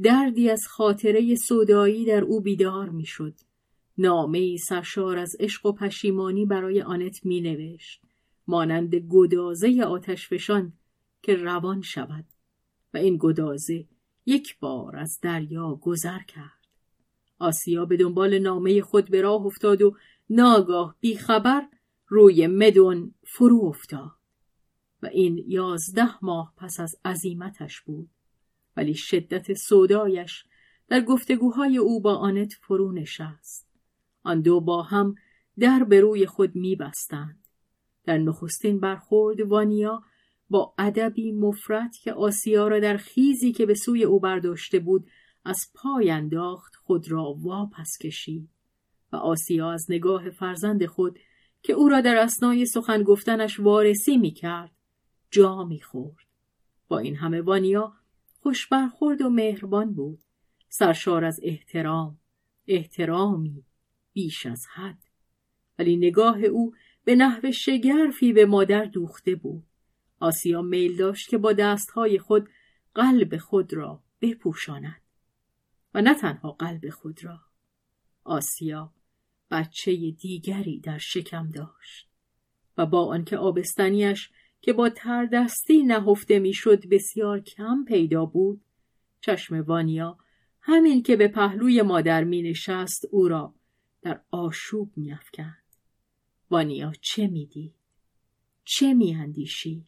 [0.04, 3.34] دردی از خاطره صدایی در او بیدار می شد.
[3.98, 8.02] نامه سرشار از عشق و پشیمانی برای آنت می نوشت.
[8.48, 10.74] مانند گدازه آتشفشان
[11.22, 12.26] که روان شود
[12.94, 13.86] و این گدازه
[14.26, 16.68] یک بار از دریا گذر کرد.
[17.40, 19.96] آسیا به دنبال نامه خود به راه افتاد و
[20.30, 21.68] ناگاه بیخبر
[22.08, 24.17] روی مدون فرو افتاد.
[25.04, 28.10] و این یازده ماه پس از عزیمتش بود.
[28.78, 30.46] ولی شدت سودایش
[30.88, 33.68] در گفتگوهای او با آنت فرو نشست.
[34.24, 35.16] آن دو با هم
[35.60, 37.48] در به روی خود میبستند.
[38.04, 40.04] در نخستین برخورد وانیا
[40.50, 45.08] با ادبی مفرد که آسیا را در خیزی که به سوی او برداشته بود
[45.46, 48.50] از پای انداخت خود را واپس کشید
[49.12, 51.20] و آسیا از نگاه فرزند خود
[51.62, 54.72] که او را در اسنای سخن گفتنش وارسی می کرد
[55.32, 56.26] جا می‌خورد.
[56.88, 57.94] با این همه وانیا
[58.40, 60.20] خوش برخورد و مهربان بود.
[60.70, 62.20] سرشار از احترام
[62.68, 63.66] احترامی
[64.14, 65.04] بیش از حد.
[65.80, 69.64] ولی نگاه او به نحو شگرفی به مادر دوخته بود.
[70.20, 72.50] آسیا میل داشت که با دستهای خود
[72.96, 75.02] قلب خود را بپوشاند.
[75.94, 77.40] و نه تنها قلب خود را.
[78.24, 78.94] آسیا
[79.52, 82.10] بچه دیگری در شکم داشت.
[82.78, 84.30] و با آنکه آبستنیش
[84.62, 88.62] که با تردستی نهفته می‌شد بسیار کم پیدا بود
[89.22, 90.18] چشم وانیا
[90.62, 93.54] همین که به پهلوی مادر می نشست او را
[94.02, 95.64] در آشوب می افکند.
[96.50, 97.74] وانیا چه می‌دید؟
[98.66, 99.86] چه می اندیشید؟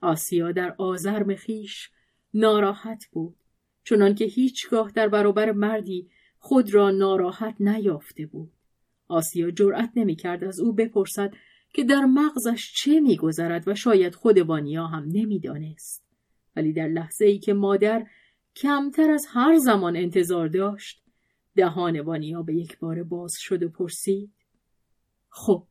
[0.00, 1.90] آسیا در آزرم خیش
[2.34, 3.36] ناراحت بود
[3.84, 8.52] چنان که هیچگاه در برابر مردی خود را ناراحت نیافته بود
[9.08, 11.34] آسیا جرأت نمی‌کرد از او بپرسد
[11.74, 16.04] که در مغزش چه میگذرد و شاید خود وانیا هم نمی‌دانست.
[16.56, 18.06] ولی در لحظه ای که مادر
[18.56, 21.04] کمتر از هر زمان انتظار داشت
[21.56, 24.32] دهان وانیا به یک بار باز شد و پرسید
[25.28, 25.66] خب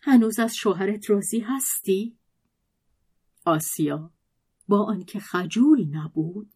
[0.00, 2.18] هنوز از شوهرت راضی هستی؟
[3.44, 4.12] آسیا
[4.68, 6.50] با آنکه خجول نبود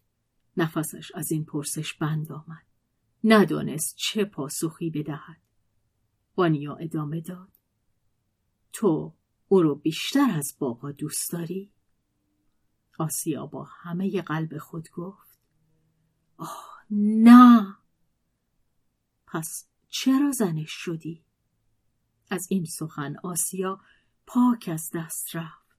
[0.57, 2.65] نفسش از این پرسش بند آمد.
[3.23, 5.41] ندانست چه پاسخی بدهد.
[6.37, 7.52] وانیا ادامه داد.
[8.73, 9.13] تو
[9.47, 11.71] او رو بیشتر از بابا دوست داری؟
[12.99, 15.39] آسیا با همه قلب خود گفت
[16.37, 17.75] آه نه.
[19.27, 21.23] پس چرا زنش شدی؟
[22.29, 23.79] از این سخن آسیا
[24.25, 25.77] پاک از دست رفت.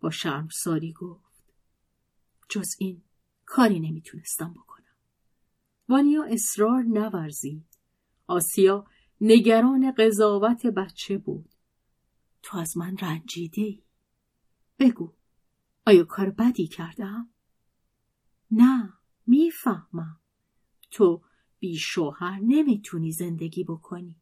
[0.00, 1.54] با شرم ساری گفت
[2.48, 3.02] جز این
[3.46, 4.84] کاری نمی‌تونستم بکنم.
[5.88, 7.78] وانیا اصرار نورزید.
[8.26, 8.86] آسیا
[9.20, 11.53] نگران قضاوت بچه بود.
[12.44, 13.82] تو از من رنجیدی؟
[14.78, 15.12] بگو.
[15.86, 17.30] آیا کار بدی کردم؟
[18.50, 18.92] نه
[19.26, 20.20] می‌فهمم.
[20.90, 21.22] تو
[21.58, 24.16] بی شوهر نمی‌تونی زندگی بکنی.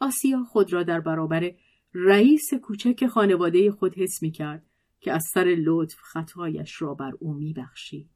[0.00, 1.54] آسیا خود را در برابر
[1.94, 4.66] رئیس کوچک خانواده خود حس می کرد
[5.00, 8.10] که از سر لطف خطایش را بر او می بخشی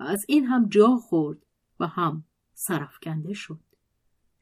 [0.00, 1.46] و از این هم جا خورد
[1.80, 3.60] و هم سرفکنده شد.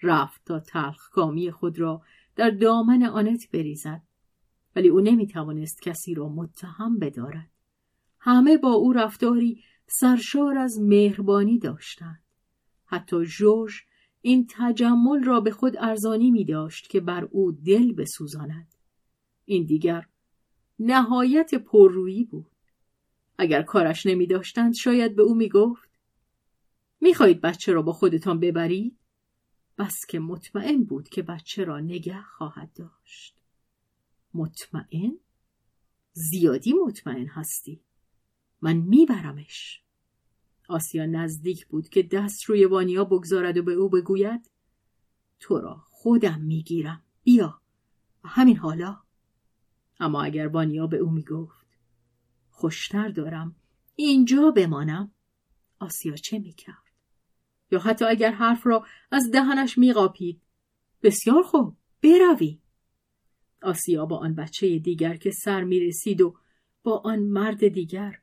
[0.03, 2.03] رفت تا تلخکامی خود را
[2.41, 4.03] در دامن آنت بریزد
[4.77, 7.51] ولی او نمی توانست کسی را متهم بدارد.
[8.19, 12.23] همه با او رفتاری سرشار از مهربانی داشتند.
[12.85, 13.73] حتی جورج
[14.21, 18.75] این تجمل را به خود ارزانی می داشت که بر او دل بسوزاند.
[19.45, 20.07] این دیگر
[20.79, 22.51] نهایت پررویی بود.
[23.39, 25.91] اگر کارش نمی داشتند شاید به او می گفت
[27.01, 29.00] می خواهید بچه را با خودتان ببرید؟
[29.81, 33.37] بس که مطمئن بود که بچه را نگه خواهد داشت.
[34.35, 35.19] مطمئن؟
[36.13, 37.81] زیادی مطمئن هستی.
[38.61, 39.83] من میبرمش.
[40.69, 44.51] آسیا نزدیک بود که دست روی وانیا بگذارد و به او بگوید
[45.39, 47.61] تو را خودم می‌گیرم بیا
[48.25, 49.03] همین حالا
[50.01, 51.67] اما اگر وانیا به او می‌گفت
[52.51, 53.57] خوشتر دارم
[53.97, 55.13] اینجا بمانم
[55.79, 56.90] آسیا چه می‌کرد
[57.71, 60.43] یا حتی اگر حرف را از دهنش میقاپید
[61.03, 62.59] بسیار خوب بروی.
[63.63, 66.37] آسیا با آن بچه دیگر که سر می‌رسید و
[66.83, 68.19] با آن مرد دیگر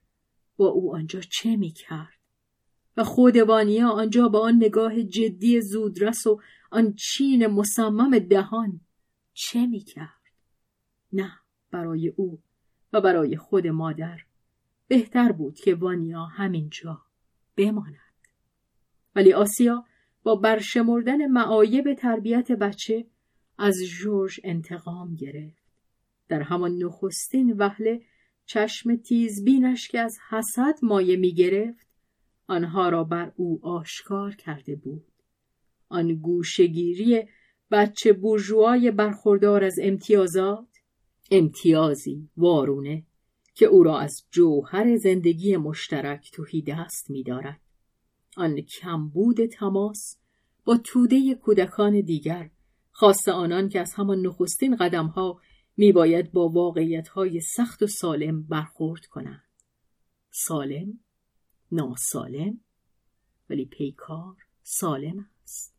[0.57, 2.17] با او آنجا چه می‌کرد؟
[2.97, 8.81] و خود وانیا آنجا با آن نگاه جدی زودرس و آن چین مصمم دهان
[9.33, 10.21] چه می‌کرد؟
[11.13, 11.31] نه
[11.71, 12.41] برای او
[12.93, 14.19] و برای خود مادر
[14.88, 17.01] بهتر بود که وانیا همینجا
[17.55, 18.07] بماند.
[19.15, 19.86] ولی آسیا
[20.24, 23.06] با برشمردن معایب تربیت بچه
[23.58, 25.67] از جورج انتقام گرفت.
[26.28, 28.02] در همان نخستین وهله
[28.46, 31.88] چشم تیزبینش که از حسد مایه می گرفت
[32.48, 35.12] آنها را بر او آشکار کرده بود.
[35.89, 37.28] آن گوشگیری
[37.72, 40.67] بچه بورژوای برخوردار از امتیازات
[41.32, 43.04] امتیازی وارونه
[43.54, 47.62] که او را از جوهر زندگی مشترک توهی دست می‌دارد.
[48.38, 50.17] آن کمبود تماس
[50.65, 52.50] با توده کودکان دیگر
[52.92, 55.42] خاص آنان که از همان نخستین قدمها
[55.77, 59.44] میباید با واقعیتهای سخت و سالم برخورد کنند.
[60.29, 61.00] سالم
[61.71, 62.60] ناسالم
[63.50, 65.75] ولی پیکار سالم است.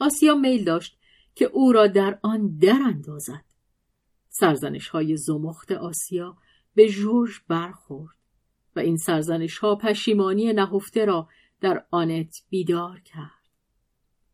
[0.00, 0.98] آسیا میل داشت
[1.34, 3.44] که او را در آن در اندازد
[4.28, 6.36] سرزنش های زمخت آسیا
[6.74, 8.16] به جورج برخورد
[8.76, 11.28] و این سرزنش ها پشیمانی نهفته را
[11.60, 13.50] در آنت بیدار کرد.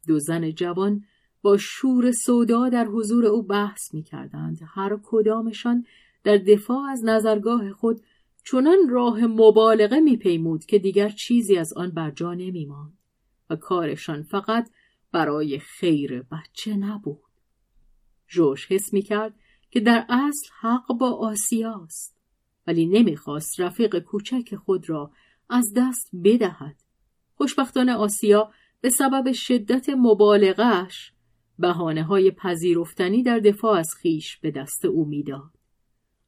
[0.07, 1.05] دو زن جوان
[1.43, 4.59] با شور سودا در حضور او بحث می کردند.
[4.75, 5.87] هر کدامشان
[6.25, 8.01] در دفاع از نظرگاه خود
[8.45, 12.99] چنان راه مبالغه میپیمود که دیگر چیزی از آن بر جا نمیماند
[13.51, 14.71] و کارشان فقط
[15.13, 17.23] برای خیر بچه نبود.
[18.29, 19.35] جوش حس می‌کرد
[19.71, 22.17] که در اصل حق با آسیاست
[22.67, 25.11] ولی نمی‌خواست رفیق کوچک خود را
[25.51, 26.86] از دست بدهد.
[27.37, 31.13] خوشبختانه آسیا به سبب شدت مبالغش
[31.59, 35.51] بهانه های پذیرفتنی در دفاع از خیش به دست او می‌داد.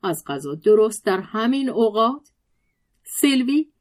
[0.03, 2.29] از غذا درست در همین اوقات
[3.03, 3.73] سیلوی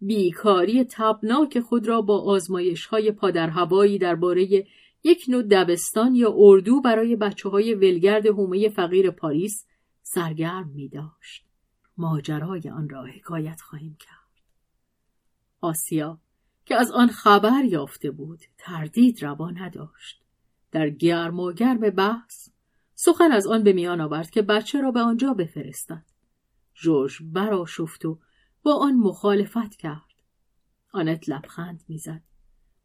[0.00, 4.66] بیکاری تبناک خود را با آزمایش های پادر هوایی درباره
[5.02, 9.66] یک نوع دبستان یا اردو برای بچه های ولگرد حومه فقیر پاریس
[10.02, 11.44] سرگرم می داشت.
[11.96, 14.44] ماجرای آن را حکایت خواهیم کرد.
[15.60, 16.20] آسیا
[16.70, 20.22] که از آن خبر یافته بود تردید روا نداشت.
[20.72, 22.48] در گرم و گرم بحث
[22.94, 26.04] سخن از آن به میان آورد که بچه را به آنجا بفرستد.
[26.74, 28.18] جورج براشفت و
[28.62, 30.22] با آن مخالفت کرد.
[30.92, 32.22] آنت لبخند می‌زد.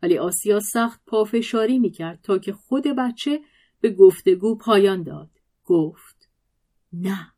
[0.02, 3.40] ولی آسیا سخت پافشاری می‌کرد تا که خود بچه
[3.82, 5.30] به گفتگو پایان داد.
[5.66, 6.30] گفت
[6.94, 7.34] نه.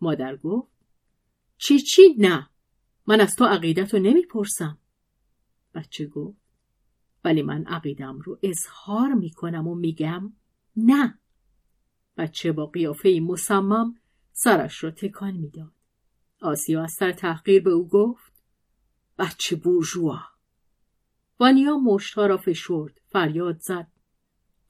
[0.00, 0.72] مادر گفت
[1.58, 2.48] چی چی نه.
[3.06, 4.78] من از تو عقیدت رو نمی‌پرسم.
[5.74, 6.38] بچه گفت
[7.24, 10.32] ولی من عقیدم رو اظهار می‌کنم و میگم
[10.76, 11.18] نه.
[12.16, 13.94] بچه با قیافه مصمم
[14.32, 15.72] سرش را تکان می‌داد.
[16.42, 18.32] آسیا از سر تحقیر به او گفت
[19.18, 20.20] بچه بورژوا
[21.40, 23.88] وانیا مشتها را فشرد فریاد زد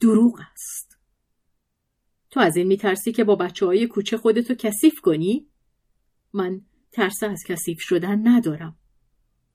[0.01, 0.99] دروغ است
[2.31, 5.49] تو از این میترسی که با بچه های کوچه خودتو کثیف کنی؟
[6.33, 6.61] من
[6.93, 8.79] ترس از کثیف شدن ندارم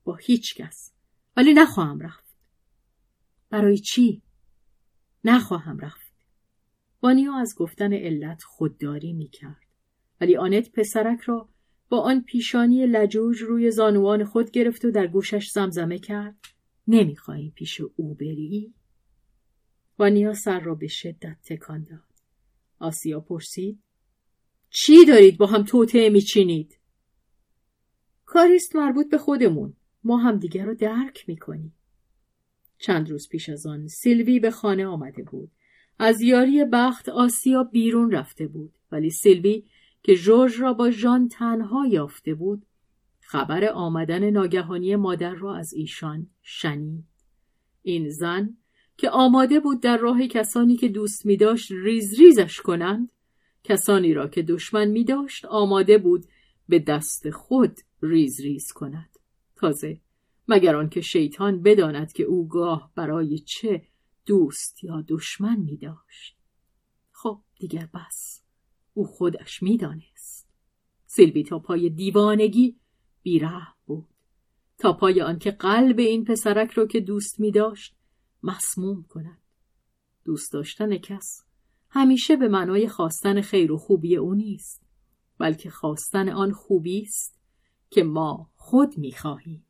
[0.04, 0.94] با هیچ کس
[1.38, 2.36] ولی نخواهم رفت
[3.50, 4.22] برای چی؟
[5.24, 6.14] نخواهم رفت
[7.02, 9.66] وانیا از گفتن علت خودداری می‌کرد
[10.22, 11.50] ولی آنت پسرک را
[11.90, 16.36] با آن پیشانی لجوج روی زانوان خود گرفت و در گوشش زمزمه کرد
[16.88, 18.74] نمی‌خواهی پیش او بری؟
[20.00, 22.14] وانیا سر را به شدت تکان داد.
[22.80, 23.84] آسیا پرسید
[24.70, 26.80] چی دارید با هم توطعه میچینید؟
[28.26, 29.77] کاریست مربوط به خودمون.
[30.08, 31.74] ما هم دیگر رو درک می‌کنیم.
[32.80, 35.52] چند روز پیش از آن سیلوی به خانه آمده بود.
[36.00, 39.64] از یاری بخت آسیا بیرون رفته بود ولی سیلوی
[40.04, 42.66] که جورج را با ژان تنها یافته بود
[43.20, 47.06] خبر آمدن ناگهانی مادر را از ایشان شنید
[47.82, 48.58] این زن
[48.98, 53.12] که آماده بود در راه کسانی که دوست می داشت ریز ریزش کنند
[53.64, 56.26] کسانی را که دشمن می داشت آماده بود
[56.70, 59.17] به دست خود ریز ریز کند
[59.60, 60.02] تازه
[60.48, 63.88] مگر آنکه شیطان بداند که او گاه برای چه
[64.26, 66.38] دوست یا دشمن می داشت
[67.12, 68.44] خب دیگر بس.
[68.94, 70.50] او خودش می‌دانست.
[71.06, 72.80] سیلوی تا پای دیوانگی
[73.22, 74.08] بیره بود.
[74.78, 77.96] تا پای آنکه قلب این پسرک را که دوست می داشت
[78.44, 79.42] مسموم کند.
[80.26, 81.44] دوست داشتن کس
[81.90, 84.84] همیشه به معنای خواستن خیر و خوبی او نیست
[85.38, 87.40] بلکه خواستن آن خوبی است
[87.90, 89.66] که ما خود می‌خواهیم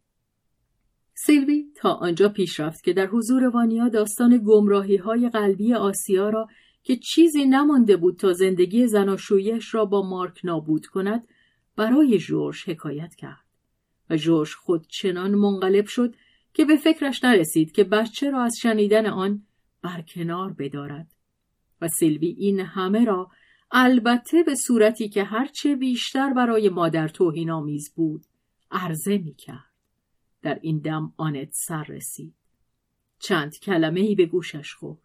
[1.13, 6.47] سیلوی تا آنجا پیش رفت که در حضور وانیا داستان گمراهی های قلبی آسیا را
[6.83, 11.27] که چیزی نمانده بود تا زندگی زناشویش را با مارک نابود کند
[11.75, 13.45] برای جورج حکایت کرد.
[14.09, 16.15] و جورج خود چنان منقلب شد
[16.53, 19.43] که به فکرش نرسید که بچه را از شنیدن آن
[19.81, 21.07] برکنار بدارد.
[21.81, 23.31] و سیلوی این همه را
[23.71, 28.25] البته به صورتی که هرچه بیشتر برای مادر توهین آمیز بود
[28.71, 29.73] عرضه می کرد.
[30.41, 32.35] در این دم آنت سر رسید.
[33.19, 35.01] چند کلمه ای به گوشش خورد.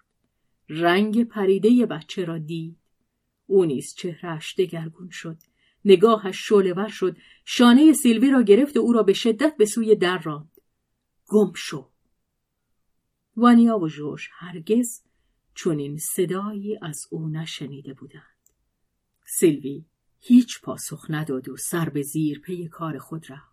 [0.69, 2.79] رنگ پریده بچه را دید.
[3.47, 5.39] او نیز چهرهش دگرگون شد.
[5.85, 7.17] نگاهش شعلهور شد.
[7.45, 10.61] شانه سیلوی را گرفت و او را به شدت به سوی در راند.
[11.27, 11.91] گم شو.
[13.37, 15.03] وانیا و جوش هرگز
[15.55, 18.23] چنین صدایی از او نشنیده بودند.
[19.27, 19.85] سیلوی
[20.19, 23.52] هیچ پاسخ نداد و سر به زیر پی کار خود رفت.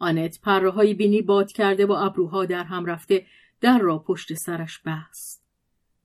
[0.00, 3.26] آنت پرهایی بینی باد کرده و ابروها در هم رفته
[3.60, 5.44] در را پشت سرش بست.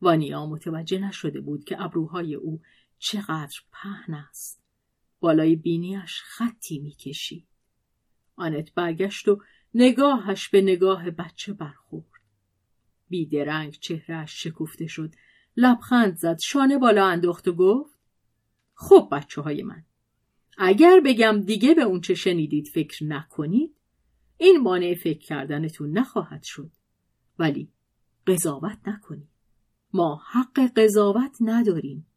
[0.01, 2.61] وانیا متوجه نشده بود که ابروهای او
[2.99, 4.63] چقدر پهن است.
[5.19, 7.47] بالای بینیش خطی می‌کشید.
[8.35, 9.41] آنت برگشت و
[9.73, 12.21] نگاهش به نگاه بچه برخورد.
[13.09, 15.13] بیدرنگ چهرهش شکفته شد.
[15.57, 16.39] لبخند زد.
[16.39, 17.99] شانه بالا انداخت و گفت
[18.73, 19.83] خب بچه های من.
[20.57, 23.75] اگر بگم دیگه به اون چه شنیدید فکر نکنید
[24.37, 26.71] این مانع فکر کردنتون نخواهد شد.
[27.39, 27.69] ولی
[28.27, 29.29] قضاوت نکنید.
[29.93, 32.07] ما حق قضاوت نداریم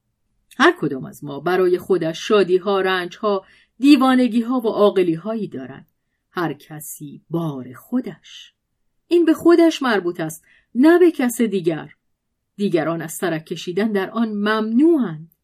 [0.58, 3.44] هر کدام از ما برای خودش شادی ها، رنج ها،
[3.78, 5.86] دیوانگی ها و عاقلی هایی دارد.
[6.30, 8.54] هر کسی بار خودش.
[9.08, 10.44] این به خودش مربوط است
[10.74, 11.94] نه به کس دیگر.
[12.56, 15.34] دیگران از سرک کشیدن در آن ممنوعند.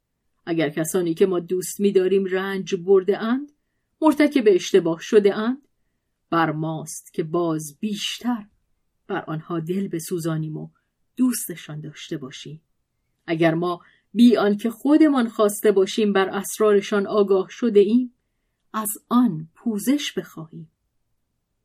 [0.46, 3.52] اگر کسانی که ما دوست می‌داریم رنج برده اند،
[4.00, 5.62] مرتکب اشتباه شده اند،
[6.30, 8.46] بر ماست که باز بیشتر
[9.06, 10.68] بر آنها دل بسوزانیم و
[11.16, 12.60] دوستشان داشته باشیم.
[13.26, 13.80] اگر ما
[14.14, 18.14] بی آنکه خودمان خواسته باشیم بر اسرارشان آگاه شده ایم
[18.72, 20.70] از آن پوزش بخواهیم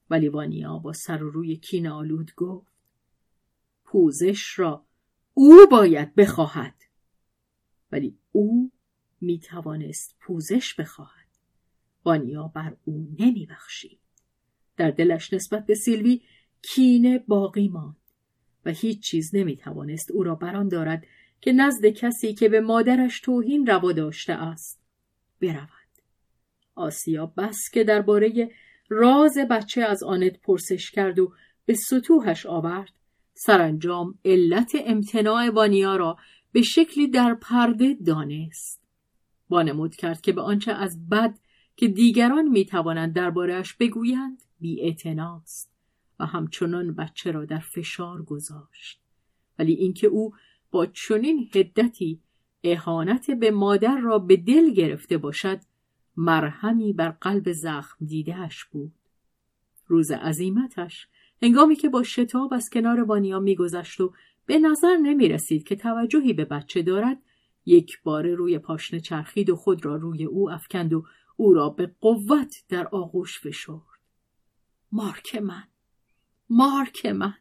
[0.10, 2.74] ولی وانیا با سر و روی کین آلود گفت
[3.84, 4.86] پوزش را
[5.34, 6.76] او باید بخواهد
[7.92, 8.72] ولی او
[9.22, 11.28] می توانست پوزش بخواهد
[12.06, 14.00] وانیا بر او نمی بخشید.
[14.80, 16.22] در دلش نسبت به سیلوی
[16.62, 17.96] کینه باقی ماند
[18.66, 21.04] و هیچ چیز نمی توانست او را بران دارد
[21.42, 24.82] که نزد کسی که به مادرش توهین روا داشته است
[25.42, 25.70] برود.
[26.76, 28.52] آسیا بس که درباره
[28.90, 31.34] راز بچه از آنت پرسش کرد و
[31.66, 32.94] به سطوحش آورد
[33.34, 36.18] سرانجام علت امتناع وانیا را
[36.52, 38.82] به شکلی در پرده دانست.
[39.50, 41.40] وانمود کرد که به آنچه از بد
[41.76, 44.96] که دیگران می‌توانند دربارهاش بگویند بی
[46.20, 49.02] و همچنان بچه را در فشار گذاشت.
[49.60, 50.34] ولی اینکه او
[50.72, 52.20] با چنین هدتی
[52.64, 55.60] اهانت به مادر را به دل گرفته باشد
[56.18, 58.92] مرهمی بر قلب زخم دیدهش بود.
[59.88, 61.08] روز عظیمتش
[61.42, 64.14] هنگامی که با شتاب از کنار وانیا میگذشت و
[64.46, 67.18] به نظر نمی رسید که توجهی به بچه دارد
[67.66, 71.06] یک بار روی پاشنه چرخید و خود را روی او افکند و
[71.36, 73.89] او را به قوت در آغوش فشرد.
[74.92, 75.64] مارک من
[76.50, 77.34] مارک من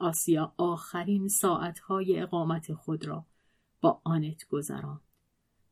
[0.00, 3.26] آسیا آخرین ساعتهای اقامت خود را
[3.80, 5.00] با آنت گذراند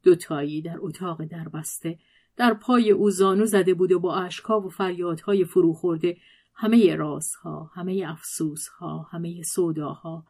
[0.03, 1.99] دوتایی در اتاق دربسته
[2.37, 6.17] در پای او زانو زده بود و با اشکا و فریادهای فرو خورده
[6.55, 10.27] همه رازها، همه افسوسها، همه سوداها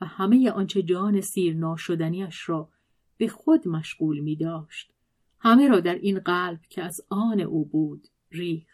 [0.00, 2.68] و همه آنچه جان سیر ناشدنیش را
[3.16, 4.92] به خود مشغول می داشت.
[5.38, 8.73] همه را در این قلب که از آن او بود ریخت.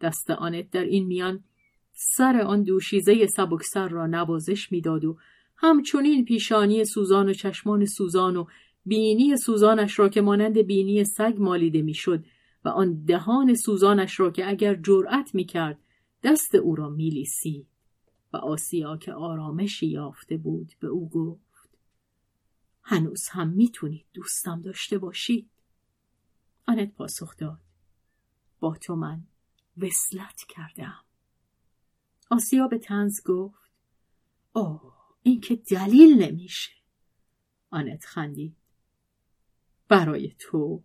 [0.00, 1.44] دست آنت در این میان
[1.92, 5.18] سر آن دوشیزه سبکسر را نوازش می‌داد و
[5.56, 8.44] همچنین پیشانی سوزان و چشمان سوزان و
[8.86, 12.24] بینی سوزانش را که مانند بینی سگ مالیده می‌شد
[12.64, 15.78] و آن دهان سوزانش را که اگر جرأت می‌کرد
[16.22, 17.66] دست او را میلیسی
[18.32, 21.78] و آسیا که آرامشی یافته بود به او گفت
[22.82, 25.50] هنوز هم می‌تونید دوستم داشته باشید.
[26.66, 27.60] آنت پاسخ داد
[28.60, 29.22] با تو من
[29.82, 31.04] وصلت کردم.
[32.30, 33.72] آسیا به تنز گفت
[34.52, 36.72] اوه این که دلیل نمیشه.
[37.70, 38.56] آنت خندید.
[39.88, 40.82] برای تو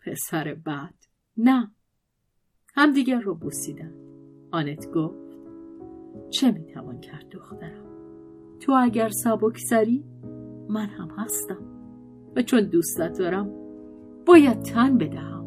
[0.00, 0.94] پسر بد.
[1.36, 1.70] نه.
[2.74, 3.94] همدیگر رو بوسیدن
[4.52, 5.36] آنت گفت
[6.30, 7.84] چه می‌توان کرد دخترم؟
[8.60, 10.04] تو اگر سبک سری
[10.68, 11.74] من هم هستم.
[12.36, 13.50] و چون دوستت دارم
[14.26, 15.43] باید تن بدهم.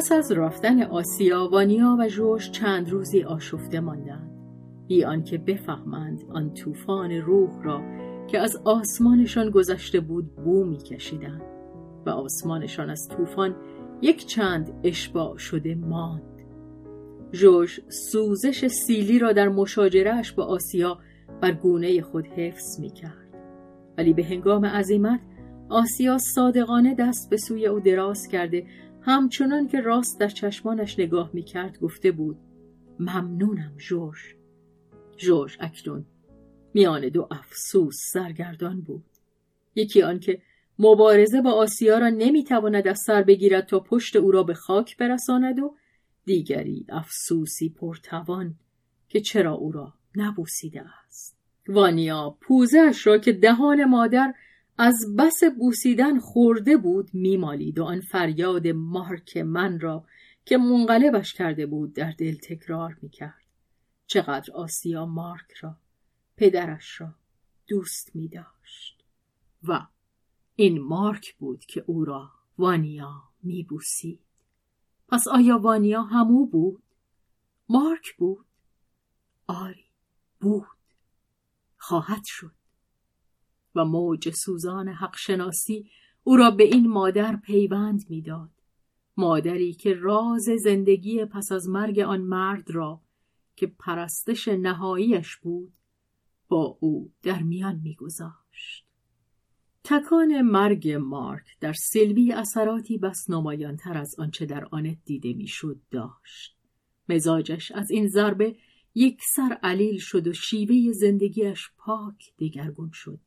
[0.00, 4.30] پس از رفتن آسیا وانیا و جوش چند روزی آشفته ماندند
[4.86, 7.82] بی آنکه بفهمند آن طوفان روح را
[8.28, 11.42] که از آسمانشان گذشته بود بو میکشیدند
[12.06, 13.56] و آسمانشان از طوفان
[14.02, 16.42] یک چند اشباع شده ماند
[17.32, 17.80] جوش
[18.12, 20.98] سوزش سیلی را در مشاجرهش با آسیا
[21.40, 23.34] بر گونه خود حفظ می کرد.
[23.98, 25.20] ولی به هنگام عظیمت
[25.68, 28.66] آسیا صادقانه دست به سوی او دراز کرده
[29.02, 32.36] همچنان که راست در چشمانش نگاه می کرد گفته بود
[32.98, 34.18] ممنونم جورج.
[35.16, 36.06] جورج اکنون
[36.74, 39.04] میان دو افسوس سرگردان بود.
[39.74, 40.42] یکی آنکه
[40.78, 45.58] مبارزه با آسیا را نمی‌تواند از سر بگیرد تا پشت او را به خاک برساند
[45.58, 45.76] و
[46.24, 48.54] دیگری افسوسی پرتوان
[49.08, 51.36] که چرا او را نبوسیده است.
[51.68, 54.34] وانیا پوزش را که دهان مادر
[54.82, 60.04] از بس بوسیدن خورده بود میمالید و آن فریاد مارک من را
[60.44, 63.44] که منقلبش کرده بود در دل تکرار می‌کرد
[64.06, 65.76] چقدر آسیا مارک را
[66.36, 67.14] پدرش را
[67.66, 69.04] دوست می داشت
[69.62, 69.86] و
[70.56, 74.20] این مارک بود که او را وانیا می بوسید.
[75.08, 76.82] پس آیا وانیا همو بود؟
[77.68, 78.46] مارک بود؟
[79.46, 79.86] آری
[80.40, 80.66] بود
[81.76, 82.59] خواهد شد
[83.74, 85.90] و موج سوزان حق شناسی
[86.24, 88.50] او را به این مادر پیوند می‌داد.
[89.16, 93.00] مادری که راز زندگی پس از مرگ آن مرد را
[93.56, 95.72] که پرستش نهاییش بود
[96.48, 98.86] با او در میان میگذاشت.
[99.84, 106.56] تکان مرگ مارک در سیلوی اثراتی بس نمایانتر از آنچه در آنت دیده می‌شد داشت.
[107.08, 108.56] مزاجش از این ضربه
[108.94, 113.20] یک سر علیل شد و شیوه زندگیش پاک دگرگون شد.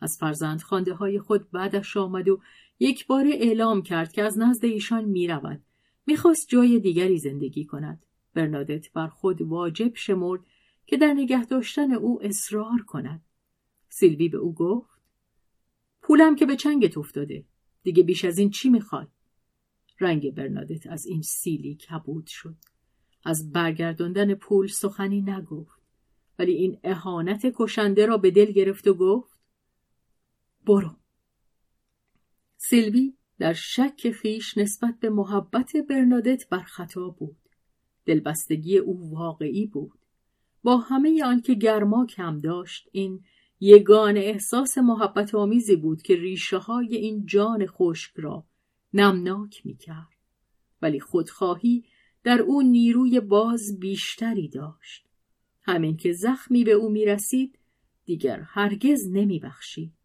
[0.00, 2.40] از فرزند خانده های خود بعدش آمد و
[2.80, 5.60] یک بار اعلام کرد که از نزد ایشان می رود.
[6.06, 8.06] می‌خواست جای دیگری زندگی کند.
[8.34, 10.40] برنادت بر خود واجب شمرد
[10.86, 13.22] که در نگه داشتن او اصرار کند.
[13.88, 15.00] سیلوی به او گفت
[16.02, 17.44] پولم که به چنگت افتاده.
[17.82, 19.06] دیگه بیش از این چی می‌خوای؟
[20.00, 22.56] رنگ برنادت از این سیلی کبود شد.
[23.24, 25.82] از برگرداندن پول سخنی نگفت.
[26.38, 29.37] ولی این اهانت کشنده را به دل گرفت و گفت
[30.68, 30.96] برو.
[32.56, 37.36] سیلوی در شک خیش نسبت به محبت برنادت بر خطا بود.
[38.04, 39.98] دلبستگی او واقعی بود.
[40.62, 43.24] با همه آنکه گرما کم داشت این
[43.60, 48.44] یگان احساس محبت آمیزی بود که ریشه های این جان خشک را
[48.92, 50.18] نمناک می کرد.
[50.82, 51.84] ولی خودخواهی
[52.24, 55.06] در او نیروی باز بیشتری داشت.
[55.62, 57.58] همین که زخمی به او می رسید
[58.04, 59.97] دیگر هرگز نمی بخشید.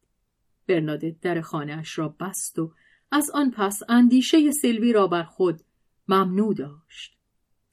[0.68, 2.72] برنادت در خانهاش را بست و
[3.12, 5.62] از آن پس اندیشه سیلوی را بر خود
[6.08, 7.18] ممنوع داشت.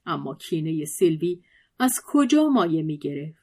[0.07, 1.43] اما کینه سیلوی
[1.79, 3.41] از کجا مایه می گرفت؟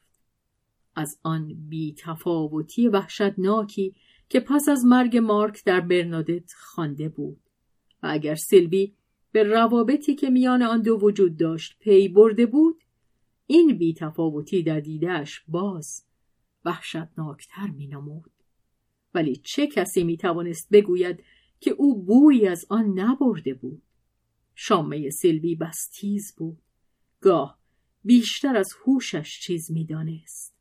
[0.94, 3.94] از آن بی تفاوتی وحشتناکی
[4.28, 7.40] که پس از مرگ مارک در برنادت خوانده بود
[8.02, 8.94] و اگر سیلوی
[9.32, 12.82] به روابطی که میان آن دو وجود داشت پی برده بود
[13.46, 16.04] این بی تفاوتی در دیدهش باز
[16.64, 18.30] وحشتناکتر می نمود.
[19.14, 21.24] ولی چه کسی می توانست بگوید
[21.60, 23.82] که او بویی از آن نبرده بود؟
[24.54, 26.58] شامه سیلوی بس تیز بود.
[27.20, 27.58] گاه
[28.04, 30.54] بیشتر از هوشش چیز می‌دانست.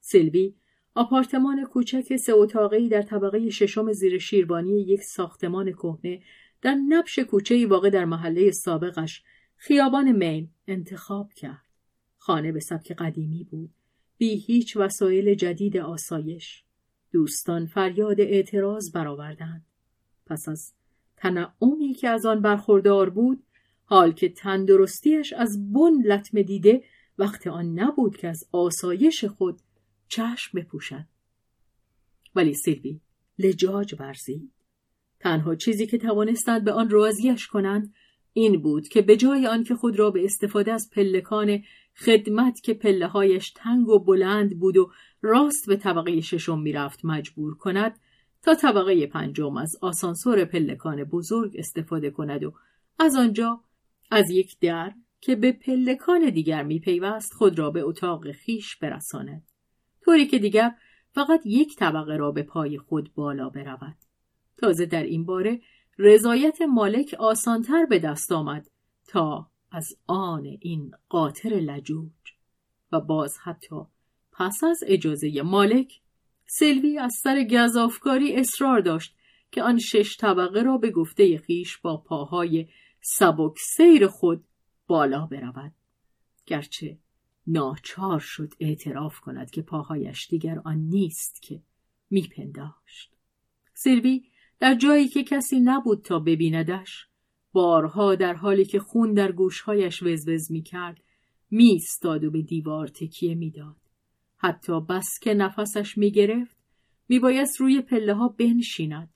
[0.00, 0.54] سیلوی
[0.94, 6.22] آپارتمان کوچک سه اتاقی در طبقه ششم زیر شیروانی یک ساختمان کهنه
[6.62, 9.22] در نبش کوچه واقع در محله سابقش
[9.56, 11.64] خیابان مین انتخاب کرد.
[12.16, 13.70] خانه به سبک قدیمی بود.
[14.18, 16.63] بی هیچ وسایل جدید آسایش.
[17.14, 19.66] دوستان فریاد اعتراض برآوردند.
[20.26, 20.72] پس از
[21.16, 23.42] تنعمی که از آن برخوردار بود
[23.84, 26.84] حال که تندرستیش از بن لطمه دیده
[27.18, 29.60] وقت آن نبود که از آسایش خود
[30.08, 31.04] چشم بپوشد.
[32.34, 33.00] ولی سیلوی
[33.38, 34.52] لجاج ورزید.
[35.20, 37.94] تنها چیزی که توانستند به آن راضیش کنند
[38.32, 41.62] این بود که به جای آنکه خود را به استفاده از پلکان
[41.96, 44.92] خدمت که پله هایش تنگ و بلند بود و
[45.22, 47.98] راست به طبقه ششم می‌رفت مجبور کند
[48.42, 52.54] تا طبقه پنجم از آسانسور پلکان بزرگ استفاده کند و
[52.98, 53.60] از آنجا
[54.10, 59.42] از یک در که به پلکان دیگر میپیوست خود را به اتاق خیش برساند.
[60.04, 60.74] طوری که دیگر
[61.14, 63.96] فقط یک طبقه را به پای خود بالا برود.
[64.56, 65.60] تازه در این باره
[65.98, 68.70] رضایت مالک آسانتر به دست آمد
[69.08, 72.12] تا از آن این قاطر لجوج
[72.92, 73.76] و باز حتی
[74.32, 76.00] پس از اجازه مالک
[76.46, 79.16] سلوی از سر گذافکاری اصرار داشت
[79.50, 82.68] که آن شش طبقه را به گفته خیش با پاهای
[83.00, 84.44] سبک سیر خود
[84.86, 85.72] بالا برود.
[86.46, 86.98] گرچه
[87.46, 91.62] ناچار شد اعتراف کند که پاهایش دیگر آن نیست که
[92.10, 93.12] میپنداشت.
[93.74, 94.24] سلوی
[94.58, 97.08] در جایی که کسی نبود تا ببیندش
[97.54, 101.02] بارها در حالی که خون در گوشهایش وزوز می‌کرد
[101.50, 103.76] میستاد و به دیوار تکیه می‌داد.
[104.36, 106.56] حتی بس که نفسش می‌گرفت
[107.08, 109.10] میبایست روی پله ها بنشیند.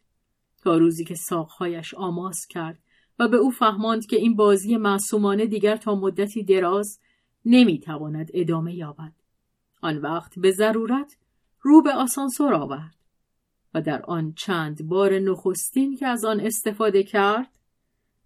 [0.63, 2.79] تا روزی که ساقهایش آماس کرد
[3.19, 7.01] و به او فهماند که این بازی معصومانه دیگر تا مدتی دراز
[7.45, 9.13] نمی‌تواند ادامه یابد.
[9.83, 11.17] آن وقت به ضرورت
[11.61, 12.97] رو به آسانسور آورد
[13.75, 17.58] و در آن چند بار نخستین که از آن استفاده کرد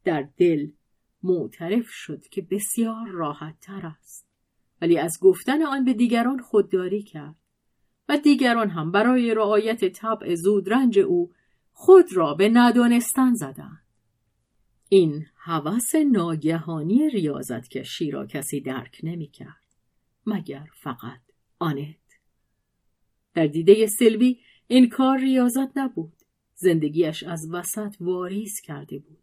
[0.04, 0.70] در دل
[1.22, 4.26] معترف شد که بسیار راحت تر است.
[4.80, 7.36] ولی از گفتن آن به دیگران خودداری کرد
[8.08, 11.32] و دیگران هم برای رعایت طبع زودرنج او
[11.72, 13.82] خود را به ندانستن زدند.
[14.88, 19.76] این هوس ناگهانی ریاضت کشی را کسی درک نمی کرد
[20.26, 21.20] مگر فقط
[21.58, 21.96] آنت.
[23.34, 26.12] در دیده سلوی این کار ریاضت نبود.
[26.54, 29.21] زندگیش از وسط واریز کرده بود.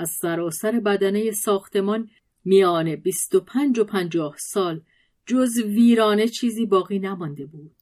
[0.00, 2.08] از سراسر بدنه ساختمان
[2.44, 4.80] میان بیست و پنج و پنجاه سال
[5.26, 7.76] جز ویرانه چیزی باقی نمانده بود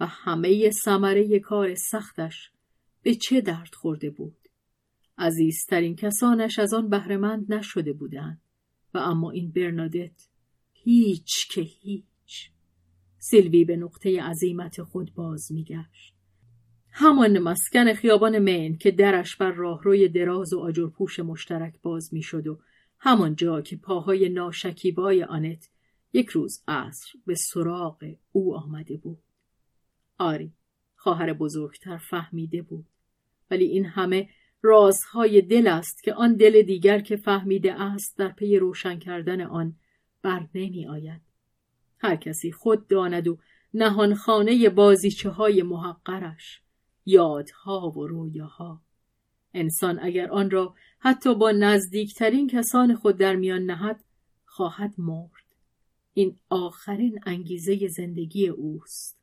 [0.00, 2.50] و همه ثمره کار سختش
[3.02, 4.36] به چه درد خورده بود.
[5.18, 8.40] عزیزترین کسانش از آن بهرهمند نشده بودند
[8.94, 10.28] و اما این برنادت
[10.72, 12.50] هیچ که هیچ.
[13.18, 16.14] سیلوی به نقطه عظیمت خود باز میگشت.
[16.94, 22.58] همان مسکن خیابان مین که درش بر راهروی دراز و آجرپوش مشترک باز می‌شد و
[22.98, 25.68] همان جا که پاهای ناشکیبای آنت
[26.12, 29.18] یک روز عصر به سراغ او آمده بود.
[30.18, 30.52] آری
[30.96, 32.86] خواهر بزرگتر فهمیده بود.
[33.50, 34.28] ولی این همه
[34.62, 39.76] رازهای دل است که آن دل دیگر که فهمیده است در پی روشن کردن آن
[40.22, 41.20] بر نمی آید.
[41.98, 43.38] هر کسی خود داند و
[43.74, 46.62] نهانخانه بازیچه های محقرش.
[47.04, 48.82] یادها و رویاها.
[49.54, 54.04] انسان اگر آن را حتی با نزدیکترین کسان خود در میان نهد
[54.44, 55.42] خواهد مرد.
[56.14, 59.18] این آخرین انگیزه زندگی اوست.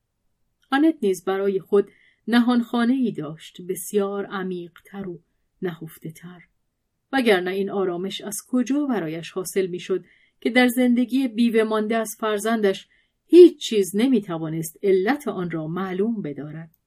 [0.72, 1.92] آنت نیز برای خود
[2.28, 5.20] نهانخانه ای داشت بسیار عمیقتر و
[5.62, 6.42] نهفته تر
[7.14, 10.06] وگرنه این آرامش از کجا برایش حاصل می‌شد
[10.42, 12.88] که در زندگی بیوه مانده از فرزندش
[13.26, 16.79] هیچ چیز نمی توانست علت آن را معلوم بدارد؟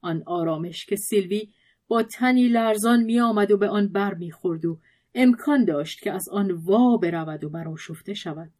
[0.00, 1.48] آن آرامش که سیلوی
[1.88, 4.78] با تنی لرزان می آمد و به آن بر می خورد و
[5.14, 8.50] امکان داشت که از آن وا برود و براشفته شود.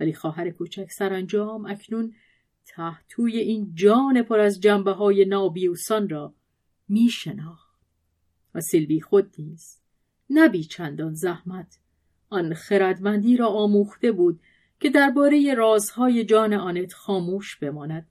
[0.00, 2.14] ولی خواهر کوچک سرانجام اکنون
[2.66, 6.34] تحتوی این جان پر از جنبه های نابیوسان را
[6.88, 7.80] می شناخت
[8.54, 9.80] و سیلوی خود نیز
[10.30, 11.78] نبی چندان زحمت
[12.30, 14.40] آن خردمندی را آموخته بود
[14.80, 18.06] که درباره رازهای جان آنت خاموش بماند.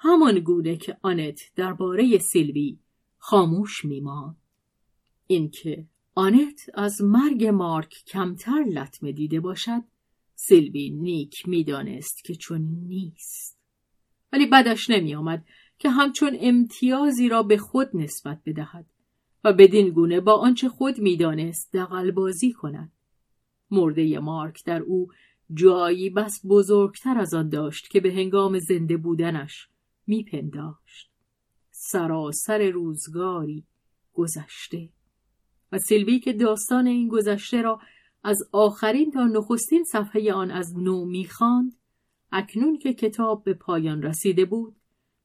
[0.00, 2.78] همان گونه که آنت درباره سیلوی
[3.18, 4.36] خاموش میماند.
[5.26, 9.82] اینکه آنت از مرگ مارک کمتر لطمه دیده باشد
[10.34, 13.58] سیلوی نیک می‌دانست که چون نیست.
[14.32, 15.44] ولی بدش نمیآمد
[15.78, 18.86] که همچون امتیازی را به خود نسبت بدهد
[19.44, 22.92] و بدین گونه با آنچه خود می‌دانست دقلبازی کند.
[23.70, 25.08] مرده مارک در او
[25.54, 29.68] جایی بس بزرگتر از آن داشت که به هنگام زنده بودنش
[30.08, 31.10] میپنداشت
[31.70, 33.64] سراسر روزگاری
[34.14, 34.88] گذشته
[35.72, 37.80] و سیلوی که داستان این گذشته را
[38.24, 41.72] از آخرین تا نخستین صفحه آن از نو می‌خواند
[42.32, 44.76] اکنون که کتاب به پایان رسیده بود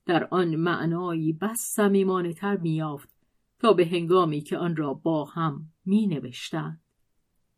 [0.05, 3.09] در آن معنایی بس صمیمانه تر میافت
[3.59, 6.81] تا به هنگامی که آن را با هم می نوشتند.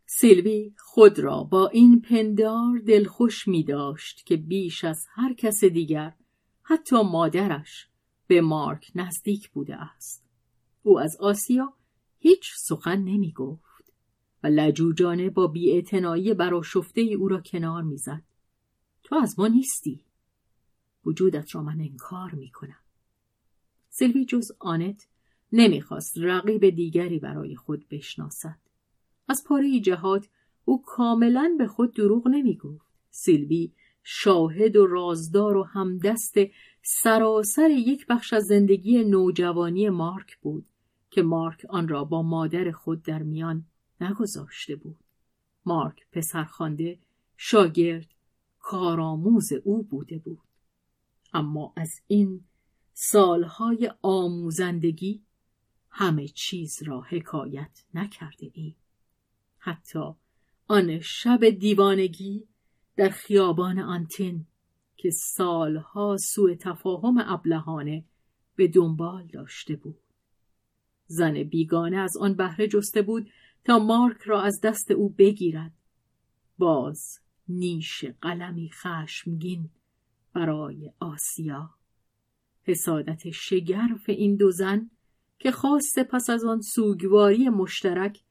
[0.06, 6.14] سیلوی خود را با این پندار دلخوش می داشت که بیش از هر کس دیگر
[6.68, 7.88] حتی مادرش
[8.28, 10.26] به مارک نزدیک بوده است.
[10.84, 11.74] او از آسیا
[12.20, 13.94] هیچ سخن نمی گفت
[14.44, 18.24] و لجوجانه با بیاعتنایی براشفته او را کنار می‌زد.
[19.04, 20.06] تو از ما نیستی.
[21.06, 22.80] وجودت را من انکار می کنم.
[23.90, 25.08] سیلوی جز آنت
[25.52, 28.58] نمی‌خواست رقیب دیگری برای خود بشناسد.
[29.28, 30.30] از پاره جهات
[30.66, 32.86] او کاملا به خود دروغ نمی‌گفت.
[33.10, 33.72] سیلوی
[34.08, 36.36] شاهد و رازدار و همدست
[36.82, 40.66] سراسر یک بخش از زندگی نوجوانی مارک بود
[41.10, 43.66] که مارک آن را با مادر خود در میان
[44.02, 45.00] نگذاشته بود.
[45.66, 47.00] مارک پسرخوانده
[47.38, 48.08] شاگرد
[48.60, 50.42] کارآموز او بوده بود.
[51.34, 52.42] اما از این
[52.94, 55.22] سالهای آموزندگی
[55.90, 58.76] همه چیز را حکایت نکرده ای.
[59.58, 60.14] حتی
[60.68, 62.48] آن شب دیوانگی
[62.96, 64.46] در خیابان آنتین
[64.98, 68.06] که سالها سوء تفاهم ابلهانه
[68.56, 70.00] به دنبال داشته بود.
[71.08, 73.30] زن بیگانه از آن بهره جسته بود
[73.64, 75.72] تا مارک را از دست او بگیرد.
[76.58, 79.70] باز نیش قلمی خشمگین
[80.34, 81.70] برای آسیا.
[82.64, 84.90] حسادت شگرف این دو زن
[85.40, 88.24] که خواسته پس از آن سوگواری مشترک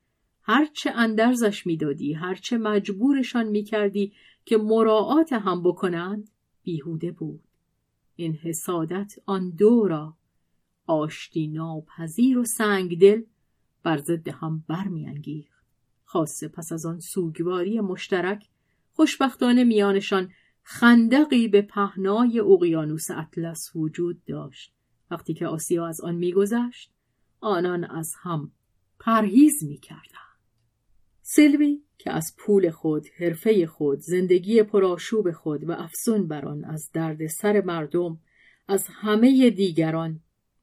[0.47, 4.12] هرچه اندرزش می‌دادی هرچه مجبورشان می‌کردی
[4.45, 6.30] که مراعات هم بکنند
[6.62, 7.42] بیهوده بود.
[8.16, 10.16] این حسادت آن دو را
[10.86, 13.22] آشتی ناپذیر و سنگدل
[13.82, 15.64] بر ضد هم برمیانگیخت.
[16.05, 18.49] خاصه پس از آن سوگواری مشترک
[18.92, 20.30] خوشبختانه میانشان
[20.62, 24.72] خندقی به پهنای اقیانوس اطلس وجود داشت.
[25.11, 26.92] وقتی که آسیا از آن میگذشت
[27.40, 28.53] آنان از هم
[28.99, 30.24] پرهیز می‌کردند.
[31.27, 36.91] سلوی که از پول خود، حرفه خود، زندگی پرآشوب خود و افسون بر آن از
[36.93, 38.20] درد سر مردم
[38.68, 40.20] از همه دیگران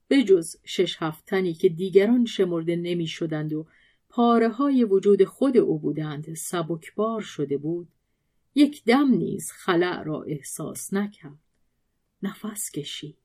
[0.09, 3.67] بجز شش هفتنی که دیگران شمرده نمی شدند و
[4.09, 7.87] پاره های وجود خود او بودند سبکبار شده بود.
[8.55, 11.39] یک دم نیز خلع را احساس نکرد.
[12.23, 13.17] نفس کشید.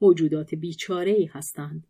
[0.00, 1.86] موجودات بیچاره هستند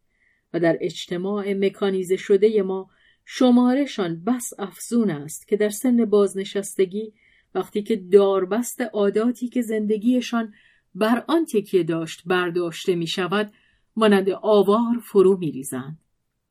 [0.55, 2.91] و در اجتماع مکانیزه شده ما
[3.25, 7.13] شمارشان بس افزون است که در سن بازنشستگی
[7.55, 10.55] وقتی که داربست عاداتی که زندگیشان
[10.95, 13.53] بر آن تکیه داشت برداشته می شود
[13.97, 15.99] مانند آوار فرو می ریزند.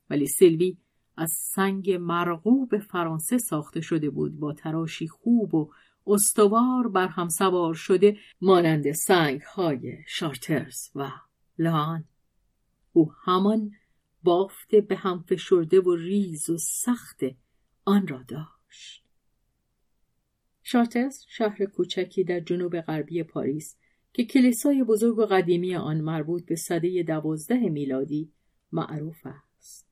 [0.10, 0.78] ولی سلوی
[1.18, 5.72] از سنگ مرغوب فرانسه ساخته شده بود با تراشی خوب و
[6.08, 11.10] استوار بر هم سوار شده مانند سنگ های شارترز و
[11.58, 12.04] لان
[12.94, 13.72] او همان
[14.24, 17.20] بافت به هم فشرده و ریز و سخت
[17.86, 19.04] آن را داشت.
[20.64, 23.76] شارترز شهر کوچکی در جنوب غربی پاریس
[24.14, 28.32] که کلیسای بزرگ و قدیمی آن مربوط به صده دوازده میلادی
[28.72, 29.88] معروف است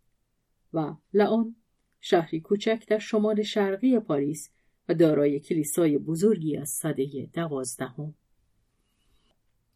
[0.73, 1.55] و لئون
[1.99, 4.49] شهری کوچک در شمال شرقی پاریس
[4.89, 8.13] و دارای کلیسای بزرگی از صده دوازدهم.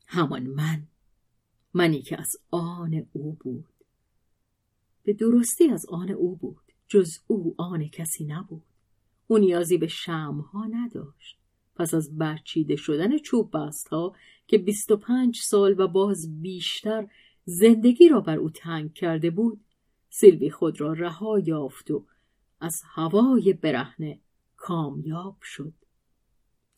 [0.07, 0.87] همان من
[1.73, 3.74] منی که از آن او بود.
[5.05, 8.63] به درستی از آن او بود جز او آن کسی نبود.
[9.27, 11.37] او نیازی به شمها نداشت.
[11.75, 14.15] پس از برچیده شدن چوب بست ها
[14.47, 17.07] که بیست و پنج سال و باز بیشتر
[17.45, 19.61] زندگی را بر او تنگ کرده بود
[20.09, 22.05] سیلوی خود را رها یافت و
[22.59, 24.19] از هوای برهنه
[24.57, 25.73] کامیاب شد.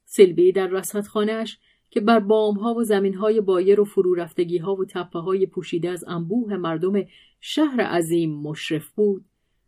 [0.05, 1.59] سیلوی در رصدخانهاش
[1.89, 2.83] که بر ها و
[3.17, 4.27] های بایر و فرو
[4.61, 7.03] ها و تپه های پوشیده از انبوه مردم
[7.39, 9.25] شهر عظیم مشرف بود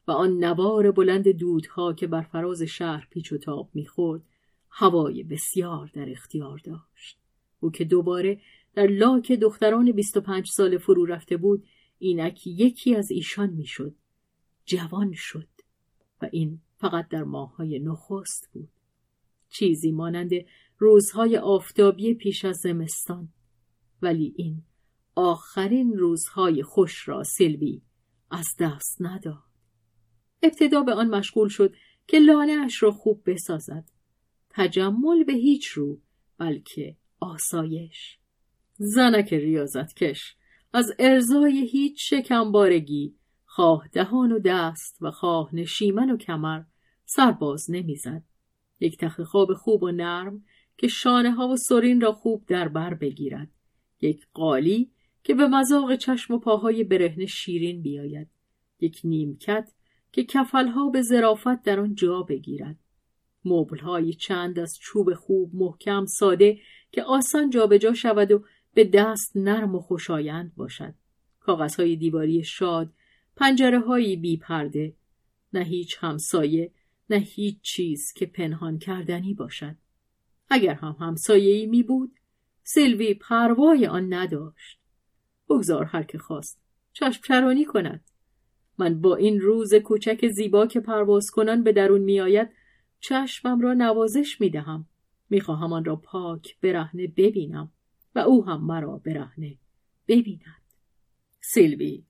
[0.07, 4.21] و آن نوار بلند دودها که بر فراز شهر پیچ و تاب می‌خورد
[4.69, 7.19] هوای بسیار در اختیار داشت.
[7.59, 8.41] او که دوباره
[8.73, 11.63] در لاک دختران 25 سال فرو رفته بود
[11.99, 13.95] اینک یکی از ایشان می‌شد.
[14.65, 15.47] جوان شد
[16.21, 18.69] و این فقط در ماههای نخست بود.
[19.49, 20.31] چیزی مانند
[20.79, 23.29] روزهای آفتابی پیش از زمستان.
[24.01, 24.63] ولی این
[25.15, 27.81] آخرین روزهای خوش را سیلوی
[28.31, 29.43] از دست نداد.
[30.43, 31.73] ابتدا به آن مشغول شد
[32.07, 33.89] که لاله اش را خوب بسازد.
[34.49, 35.99] تجمل به هیچ رو
[36.37, 38.17] بلکه آسایش.
[38.77, 40.35] زنک ریاضتکش
[40.73, 43.15] از ارزای هیچ شکمبارگی
[43.45, 46.63] خواه دهان و دست و خواه نشیمن و کمر
[47.05, 48.23] سرباز نمی‌زد.
[48.79, 50.43] یک تخت خواب خوب و نرم
[50.79, 53.49] که شانه ها و سرین را خوب در بر بگیرد.
[54.01, 54.91] یک قالی
[55.23, 58.27] که به مزاق چشم و پاهای برهنه شیرین بیاید.
[58.79, 59.71] یک نیمکت
[60.11, 62.75] که کفلها به ظرافت در آن جا بگیرد.
[63.81, 66.59] های چند از چوب خوب محکم ساده
[66.91, 70.93] که آسان جابجا شود و به دست نرم و خوشایند باشد.
[71.39, 72.93] کاغذهای دیواری شاد
[73.35, 74.95] پنجره هایی بی پرده
[75.53, 76.71] نه هیچ همسایه
[77.09, 79.75] نه هیچ چیز که پنهان کردنی باشد.
[80.49, 82.11] اگر هم همسایه می بود
[82.63, 84.79] سلوی پروای آن نداشت.
[85.49, 86.61] بگذار هر که خواست
[86.93, 88.03] چشم چرانی کند.
[88.77, 92.49] من با این روز کوچک زیبا که پرواز کنان به درون میآید
[92.99, 94.85] چشمم را نوازش می دهم
[95.29, 97.71] می خواهم آن را پاک برهنه ببینم
[98.15, 99.57] و او هم مرا برهنه
[100.07, 100.61] ببیند.
[101.41, 102.03] سیلوی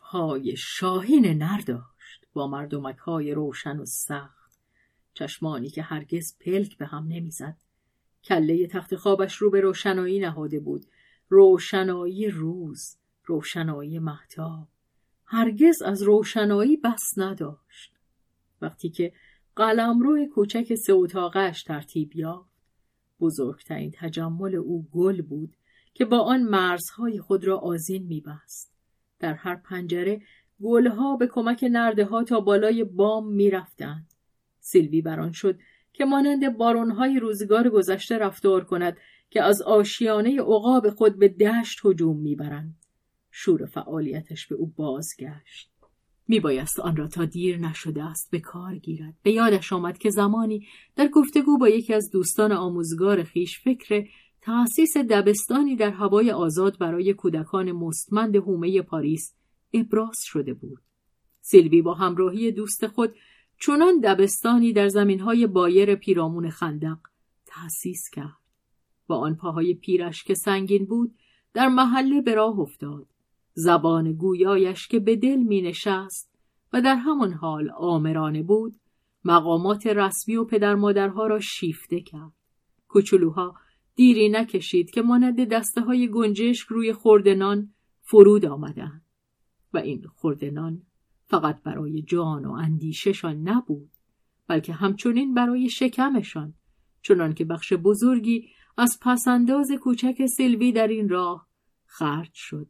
[0.00, 4.43] های شاهین نر داشت با مردمک های روشن و سخت.
[5.14, 7.56] چشمانی که هرگز پلک به هم نمی‌زد.
[8.24, 10.86] کله تخت خوابش رو به روشنایی نهاده بود.
[11.28, 14.68] روشنایی روز روشنایی محتاب
[15.24, 17.92] هرگز از روشنایی بس نداشت.
[18.60, 19.12] وقتی که
[19.56, 22.54] قلمرو کوچک سه اتاقش ترتیب یافت
[23.20, 25.56] بزرگترین تجمل او گل بود
[25.94, 28.74] که با آن مرزهای خود را آزین میبست.
[29.18, 30.22] در هر پنجره
[30.62, 34.13] گلها به کمک نرده ها تا بالای بام می‌رفتند.
[34.64, 35.58] سیلوی بران شد
[35.92, 38.96] که مانند بارونهای روزگار گذشته رفتار کند
[39.30, 42.76] که از آشیانه عقاب خود به دشت هجوم می‌برند.
[43.30, 45.70] شور فعالیتش به او بازگشت.
[46.28, 49.14] میبایست آن را تا دیر نشده است به کار گیرد.
[49.22, 54.08] به یادش آمد که زمانی در گفتگو با یکی از دوستان آموزگار خیش فکر
[54.40, 59.34] تأسیس دبستانی در هوای آزاد برای کودکان مستمند هومه پاریس
[59.72, 60.78] ابراز شده بود.
[61.40, 63.14] سیلوی با همراهی دوست خود
[63.58, 66.98] چنان دبستانی در زمینهای بایر پیرامون خندق
[67.46, 68.36] تأسیس کرد.
[69.06, 71.14] با آن پاهای پیرش که سنگین بود
[71.54, 73.06] در محله به راه افتاد.
[73.54, 76.34] زبان گویایش که به دل می نشست
[76.72, 78.74] و در همان حال آمرانه بود
[79.24, 82.32] مقامات رسمی و پدر مادرها را شیفته کرد.
[82.88, 83.54] کوچولوها
[83.94, 89.02] دیری نکشید که مانند دسته های گنجشک روی خوردنان فرود آمدند.
[89.72, 90.82] و این خوردنان
[91.34, 93.90] فقط برای جان و اندیششان نبود
[94.48, 96.54] بلکه همچنین برای شکمشان
[97.02, 101.46] چنان که بخش بزرگی از پسنداز کوچک سیلوی در این راه
[101.86, 102.68] خرج شد.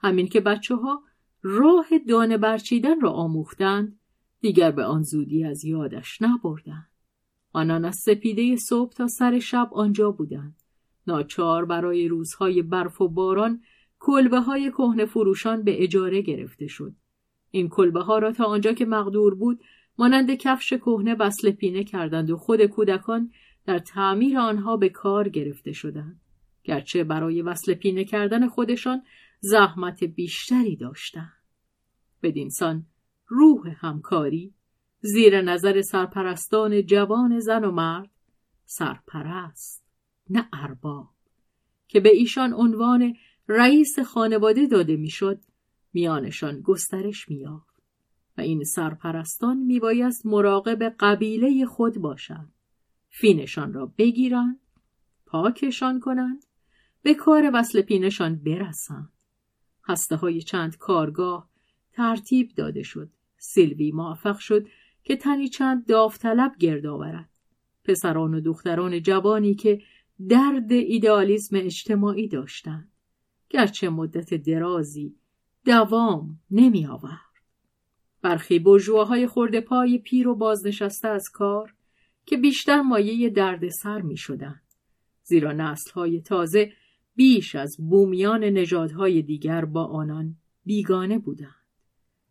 [0.00, 1.02] همین که بچه ها
[1.42, 3.98] راه دانه برچیدن را آموختند
[4.40, 6.90] دیگر به آن زودی از یادش نبردند.
[7.52, 10.62] آنان از سپیده صبح تا سر شب آنجا بودند.
[11.06, 13.62] ناچار برای روزهای برف و باران
[13.98, 16.94] کلبه های کهنه فروشان به اجاره گرفته شد.
[17.50, 19.60] این کلبه ها را تا آنجا که مقدور بود
[19.98, 23.32] مانند کفش کهنه وصل پینه کردند و خود کودکان
[23.66, 26.20] در تعمیر آنها به کار گرفته شدند.
[26.64, 29.02] گرچه برای وصل پینه کردن خودشان
[29.40, 31.32] زحمت بیشتری داشتند.
[32.22, 32.86] بدینسان
[33.26, 34.54] روح همکاری
[35.00, 38.10] زیر نظر سرپرستان جوان زن و مرد
[38.64, 39.84] سرپرست
[40.30, 41.08] نه ارباب
[41.88, 43.14] که به ایشان عنوان
[43.48, 45.40] رئیس خانواده داده می‌شد
[45.92, 47.82] میانشان گسترش میافت
[48.38, 52.52] و این سرپرستان میبایست مراقب قبیله خود باشند.
[53.08, 54.60] فینشان را بگیرند
[55.26, 56.44] پاکشان کنند
[57.02, 59.12] به کار وصل پینشان برسند.
[59.84, 61.48] هسته های چند کارگاه
[61.92, 63.10] ترتیب داده شد.
[63.38, 64.68] سیلوی موفق شد
[65.02, 67.30] که تنی چند داوطلب گرد آورد.
[67.84, 69.82] پسران و دختران جوانی که
[70.28, 72.92] درد ایدئالیسم اجتماعی داشتند.
[73.50, 75.14] گرچه مدت درازی
[75.64, 77.28] دوام نمی آورد
[78.22, 81.74] برخی برجوهای خورده پای پیر و بازنشسته از کار
[82.26, 84.60] که بیشتر مایه درد سر می شدن.
[85.22, 86.72] زیرا نسل های تازه
[87.14, 91.54] بیش از بومیان نژادهای دیگر با آنان بیگانه بودند.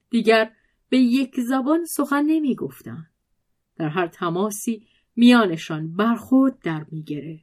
[0.09, 0.51] دیگر
[0.89, 3.11] به یک زبان سخن نمی گفتند.
[3.75, 7.39] در هر تماسی میانشان برخورد در می گره.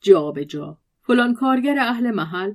[0.00, 2.54] جا به جا فلان کارگر اهل محل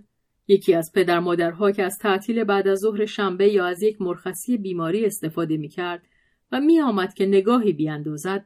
[0.51, 4.57] یکی از پدر مادرها که از تعطیل بعد از ظهر شنبه یا از یک مرخصی
[4.57, 6.03] بیماری استفاده می کرد
[6.51, 8.45] و می آمد که نگاهی بیاندازد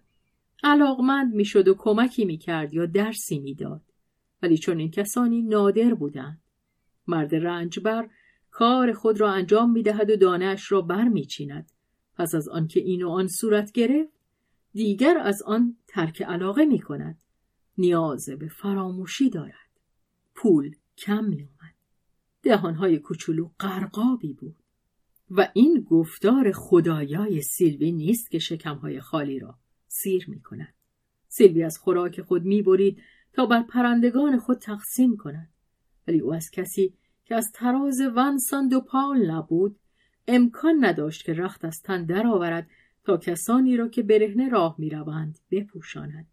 [0.64, 3.82] علاقمند می شد و کمکی می کرد یا درسی می داد.
[4.42, 6.42] ولی چون این کسانی نادر بودند.
[7.08, 8.10] مرد رنجبر
[8.52, 11.72] کار خود را انجام می دهد و دانش را بر می چیند.
[12.18, 14.14] پس از آنکه این و آن صورت گرفت
[14.74, 17.18] دیگر از آن ترک علاقه می کند.
[17.78, 19.70] نیاز به فراموشی دارد.
[20.36, 21.50] پول کم می.
[22.46, 24.56] دهانهای کوچولو قرقابی بود.
[25.32, 30.74] و این گفتار خدایای سیلوی نیست که شکمهای خالی را سیر می کند.
[31.28, 33.02] سیلوی از خوراک خود می برید
[33.34, 35.50] تا بر پرندگان خود تقسیم کند.
[36.08, 36.94] ولی او از کسی
[37.26, 39.80] که از تراز ونسان دو پال نبود
[40.28, 42.70] امکان نداشت که رخت از تن درآورد
[43.04, 46.28] تا کسانی را که برهنه راه می‌روند بپوشاند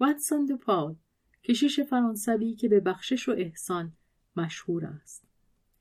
[0.00, 0.96] واتسون دو پال
[1.44, 3.92] کشیش فرانسوی که به بخشش و احسان
[4.38, 5.24] مشهور است.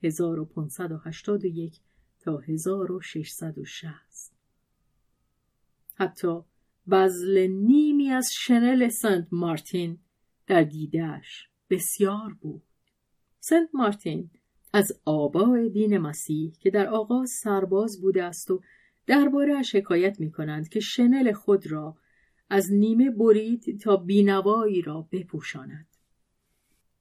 [0.03, 1.79] 1581
[2.19, 4.35] تا 1660
[5.95, 6.41] حتی
[6.89, 9.99] بزل نیمی از شنل سنت مارتین
[10.47, 12.63] در دیدهش بسیار بود.
[13.39, 14.29] سنت مارتین
[14.73, 18.61] از آبای دین مسیح که در آغاز سرباز بوده است و
[19.07, 21.97] درباره حکایت می کنند که شنل خود را
[22.49, 25.87] از نیمه برید تا بینوایی را بپوشاند.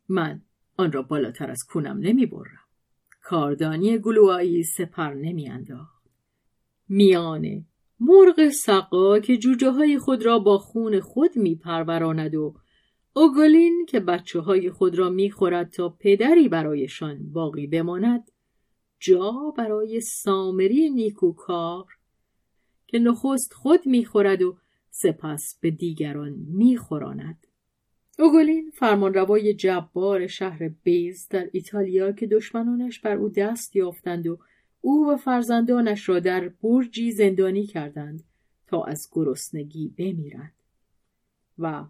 [0.09, 0.43] من
[0.77, 2.61] آن را بالاتر از کونم نمی برم.
[3.23, 6.05] کاردانی گلوایی سپر نمی انداخت.
[6.89, 7.65] میانه
[8.01, 12.55] مرغ سقا که جوجه های خود را با خون خود می پروراند و
[13.17, 18.31] اوگلین که بچه های خود را می خورد تا پدری برایشان باقی بماند
[19.01, 21.87] جا برای سامری نیکوکار
[22.87, 24.57] که نخست خود می‌خورد و
[24.91, 27.47] سپس به دیگران میخوراند
[28.19, 34.39] اوگولین فرمانروای جبار شهر بیز در ایتالیا که دشمنانش بر او دست یافتند و
[34.81, 38.25] او و فرزندانش را در برجی زندانی کردند
[38.67, 40.55] تا از گرسنگی بمیرند.
[41.59, 41.85] و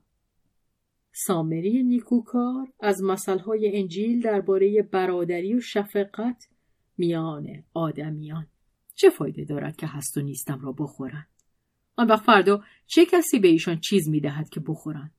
[1.12, 6.48] سامری نیکوکار از مسئله انجیل درباره برادری و شفقت
[6.98, 8.46] میان آدمیان.
[8.94, 11.28] چه فایده دارد که هست و نیستم را بخورند؟
[11.96, 15.14] آن وقت فردا چه کسی به ایشان چیز می‌دهد که بخورند؟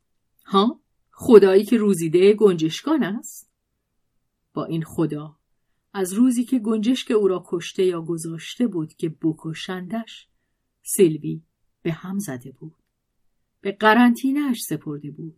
[0.45, 0.79] ها؟
[1.17, 3.49] خدایی که روزیده گنجشکان است؟
[4.53, 5.35] با این خدا
[5.93, 10.27] از روزی که گنجشک او را کشته یا گذاشته بود که بکشندش
[10.83, 11.41] سیلوی
[11.81, 12.75] به هم زده بود.
[13.61, 15.35] به قرنطینهاش سپرده بود.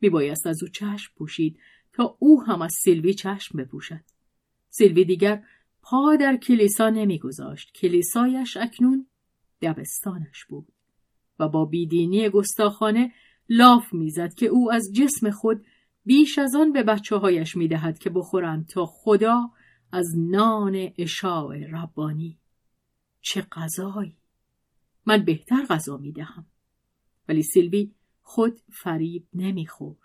[0.00, 1.58] میبایست از او چشم پوشید
[1.92, 4.04] تا او هم از سیلوی چشم بپوشد.
[4.68, 5.44] سیلوی دیگر
[5.82, 7.72] پا در کلیسا نمیگذاشت.
[7.72, 9.06] کلیسایش اکنون
[9.62, 10.68] دبستانش بود
[11.38, 13.12] و با بیدینی گستاخانه
[13.48, 15.64] لاف می‌زد که او از جسم خود
[16.04, 19.50] بیش از آن به بچه هایش می‌دهد که بخورند تا خدا
[19.92, 22.38] از نان اشاع ربانی.
[23.20, 24.16] چه غذایی!
[25.06, 26.46] من بهتر غذا می‌دهم.
[27.28, 27.90] ولی سیلوی
[28.22, 29.98] خود فریب نمی‌خورد.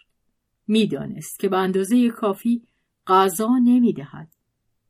[0.67, 2.63] می‌دانست که به اندازه کافی
[3.07, 4.33] غذا نمی‌دهد.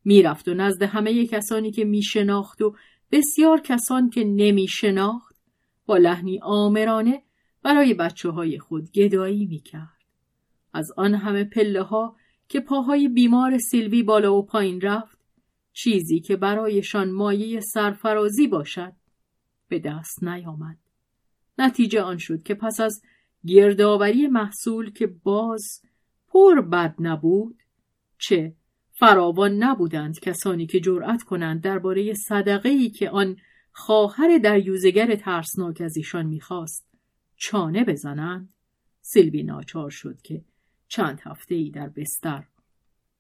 [0.04, 2.76] می‌رفت و نزد همه کسانی که میشناخت و
[3.12, 5.36] بسیار کسان که نمیشناخت
[5.86, 7.24] با لحنی آمرانه
[7.64, 10.02] برای بچه های خود گدایی می‌کرد.
[10.74, 12.16] از آن همه پله ها
[12.48, 15.18] که پاهای بیمار سیلوی بالا و پایین رفت
[15.74, 18.94] چیزی که برایشان مایه سرفرازی باشد
[19.68, 20.78] به دست نیامد.
[21.58, 23.02] نتیجه آن شد که پس از
[23.46, 25.82] گردآوری محصول که باز
[26.28, 27.58] پر بد نبود
[28.18, 28.56] چه
[28.92, 33.38] فراوان نبودند کسانی که جرأت کنند درباره صدقه ای که آن
[33.72, 36.91] خواهر در یوزگر ترسناک از ایشان می‌خواست.
[37.42, 38.54] چانه بزنند
[39.02, 40.46] سیلوی ناچار شد که
[40.88, 42.48] چند هفته ای در بستر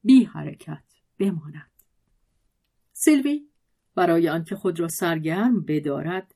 [0.03, 0.83] بی حرکت
[1.19, 1.71] بماند
[2.93, 3.45] سیلوی
[3.95, 6.35] برای آنکه خود را سرگرم بدارد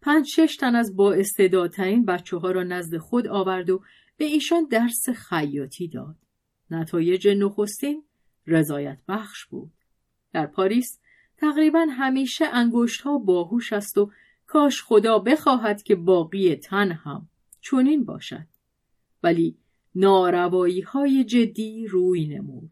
[0.00, 3.82] پنج شش تن از با استعدادترین بچه ها را نزد خود آورد و
[4.16, 6.16] به ایشان درس خیاطی داد.
[6.70, 8.04] نتایج نخستین
[8.46, 9.72] رضایت بخش بود.
[10.32, 10.98] در پاریس
[11.36, 14.10] تقریبا همیشه انگشت ها باهوش است و
[14.46, 17.28] کاش خدا بخواهد که باقی تن هم
[17.60, 18.46] چنین باشد.
[19.22, 19.56] ولی
[19.94, 22.70] ناروایی های جدی روی نمود.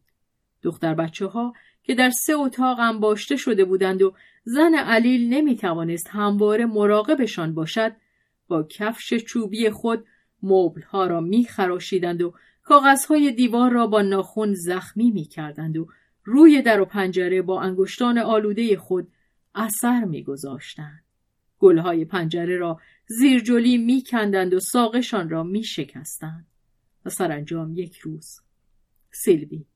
[0.62, 1.52] دختر بچه ها
[1.82, 4.14] که در سه اتاق انباشته شده بودند و
[4.44, 7.96] زن علیل نمی توانست همواره مراقبشان باشد
[8.48, 10.04] با کفش چوبی خود
[10.42, 15.88] مبلها را می خراشیدند و کاغذهای دیوار را با ناخون زخمی می کردند و
[16.24, 19.08] روی در و پنجره با انگشتان آلوده خود
[19.54, 21.03] اثر می گذاشتند.
[21.64, 26.46] گلهای پنجره را زیر جلی می کندند و ساقشان را می شکستند.
[27.04, 28.40] و سرانجام یک روز
[29.10, 29.66] سیلوی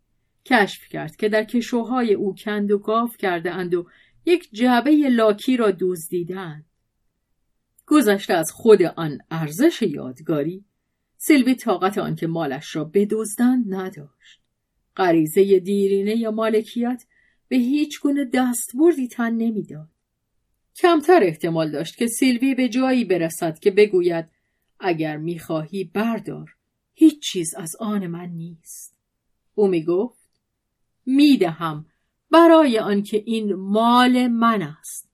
[0.45, 3.87] کشف کرد که در کشوهای او کند و گاف کرده اند و
[4.27, 6.65] یک جعبه لاکی را دزدیدند.
[7.87, 10.65] گذشته از خود آن ارزش یادگاری
[11.17, 14.41] سیلوی طاقت آنکه مالش را بدزدند نداشت.
[14.97, 17.05] غریزه دیرینه یا مالکیت
[17.49, 19.98] به هیچ گونه دستبردی تن نمی‌داد.
[20.83, 24.29] کمتر احتمال داشت که سیلوی به جایی برسد که بگوید
[24.81, 26.55] اگر می‌خواهی بردار
[26.95, 28.99] هیچ چیز از آن من نیست.
[29.55, 30.41] او می‌گفت
[31.07, 31.87] می‌دهم
[32.31, 35.11] برای آنکه این مال من است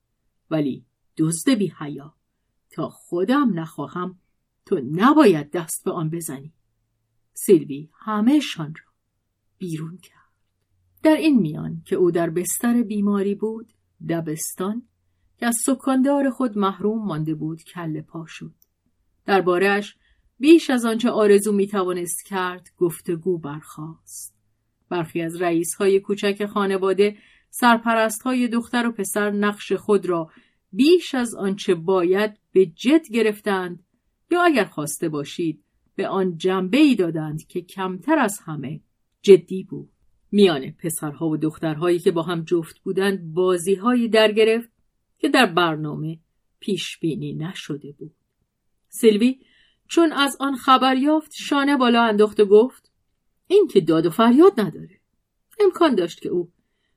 [0.51, 0.85] ولی
[1.17, 2.15] دزد بی حیا.
[2.71, 4.19] تا خودم نخواهم
[4.67, 6.53] تو نباید دست به آن بزنی.
[7.33, 8.93] سیلوی همهشان را
[9.59, 10.33] بیرون کرد.
[11.03, 13.73] در این میان که او در بستر بیماری بود
[14.09, 14.89] دبستان
[15.45, 18.55] که از سکاندار خود محروم مانده بود کل پا شد
[19.27, 19.97] دربارهش
[20.39, 24.35] بیش از آنچه آرزو می‌توانست کرد گفتگو برخاست
[24.89, 27.17] برخی از رئیس های کوچک خانواده
[27.51, 30.31] سرپرست های دختر و پسر نقش خود را
[30.73, 33.85] بیش از آنچه باید به جد گرفتند
[34.31, 35.65] یا اگر خواسته باشید
[35.97, 38.81] به آن جنبه ای دادند که کمتر از همه
[39.23, 39.91] جدی بود.
[40.31, 44.74] میان پسرها و دخترهایی که با هم جفت بودند بازیهایی در گرفت
[45.19, 46.19] که در برنامه
[46.61, 48.15] پیش بینی نشده بود.
[48.89, 49.41] سیلوی
[49.89, 52.93] چون از آن خبر یافت شانه بالا انداخت و گفت
[53.47, 55.01] این که داد و فریاد نداره.
[55.61, 56.53] امکان داشت که او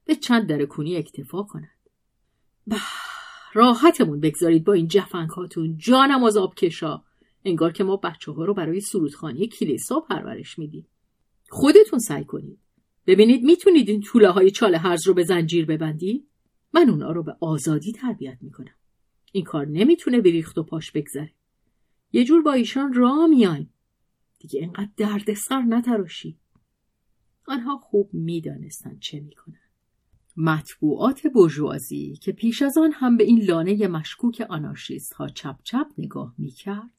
[0.05, 1.77] به چند درکونی اکتفا کند.
[2.67, 2.75] به
[3.53, 7.03] راحتمون بگذارید با این جفنکاتون جانم از آب کشا
[7.45, 10.87] انگار که ما بچه ها رو برای سرودخانی کلیسا پرورش میدیم.
[11.49, 12.59] خودتون سعی کنید.
[13.07, 16.27] ببینید می‌تونید این طوله های چال هرز رو به زنجیر ببندید؟
[16.77, 18.75] من اونا رو به آزادی تربیت می‌کنم.
[19.31, 21.33] این کار نمی‌تونه به ریخت و پاش بگذره.
[22.11, 23.73] یه جور با ایشان را میایم
[24.39, 26.39] دیگه اینقدر دردسر نتراشی.
[27.47, 29.71] آنها خوب می‌دانستند چه می‌کنند.
[30.37, 35.87] مطبوعات برجوازی که پیش از آن هم به این لانه مشکوک آنارشیست ها چپ چپ
[35.97, 36.91] نگاه می کرد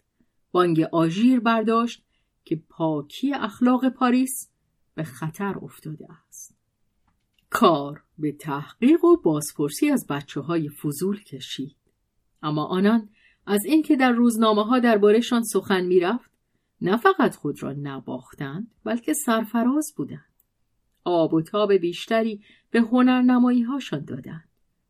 [0.52, 2.05] بانگ آژیر برداشت
[2.44, 4.50] که پاکی اخلاق پاریس
[4.94, 6.57] به خطر افتاده است.
[7.50, 11.76] کار به تحقیق و بازپرسی از بچه های فضول کشید
[12.42, 13.08] اما آنان
[13.46, 16.30] از اینکه در روزنامه ها دربارهشان سخن می‌رفت
[16.80, 20.24] نه فقط خود را نباختند بلکه سرفراز بودند
[21.04, 24.48] آب و تاب بیشتری به هنرنمایی هاشان دادند.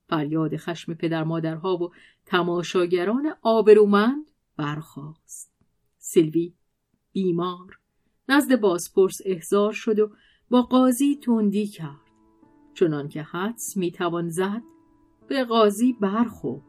[0.08, 1.90] فریاد خشم پدر مادرها و
[2.26, 5.52] تماشاگران آبرومند برخاست.
[5.98, 6.52] سیلوی
[7.12, 7.78] بیمار
[8.28, 10.10] نزد بازپرس احضار شد و
[10.50, 12.07] با قاضی تندی کرد.
[12.78, 14.62] چنان که حدس می‌توان زد
[15.28, 16.62] به قاضی برخورد.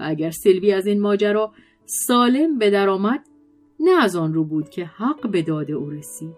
[0.00, 1.52] و اگر سیلوی از این ماجرا
[1.84, 3.26] سالم به درآمد
[3.80, 6.34] نه از آن رو بود که حق به داد او رسید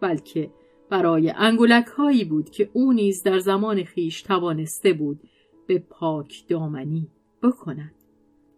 [0.00, 0.50] بلکه
[0.90, 5.20] برای انگولک هایی بود که او نیز در زمان خیش توانسته بود
[5.66, 7.08] به پاک دامنی
[7.42, 7.94] بکند.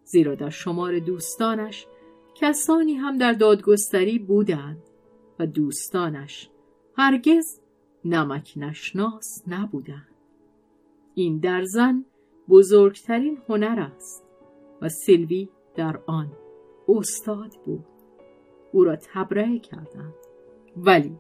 [0.05, 1.87] زیرا در شمار دوستانش
[2.35, 4.83] کسانی هم در دادگستری بودند
[5.39, 6.51] و دوستانش
[6.97, 7.60] هرگز
[8.05, 10.07] نمک نشناس نبودند
[11.15, 12.05] این در زن
[12.49, 14.25] بزرگترین هنر است
[14.83, 16.33] و سیلوی در آن
[16.89, 17.85] استاد بود.
[18.73, 20.15] او را تبرئه کردند.
[20.77, 21.17] ولی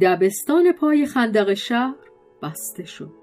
[0.00, 1.94] دبستان پای خندق شهر
[2.42, 3.14] بسته شد.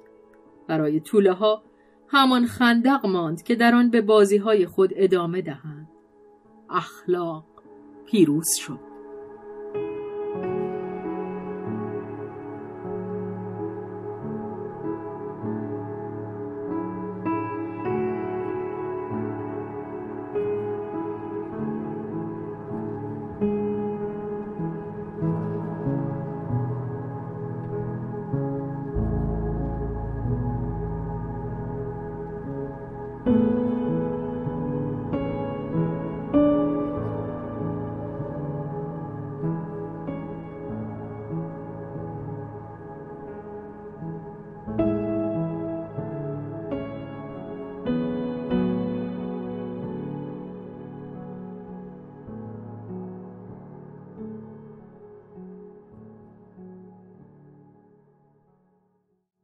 [0.67, 1.63] برای طوله ها
[2.07, 5.89] همان خندق ماند که در آن به بازی های خود ادامه دهند.
[6.69, 7.45] اخلاق
[8.05, 8.90] پیروز شد.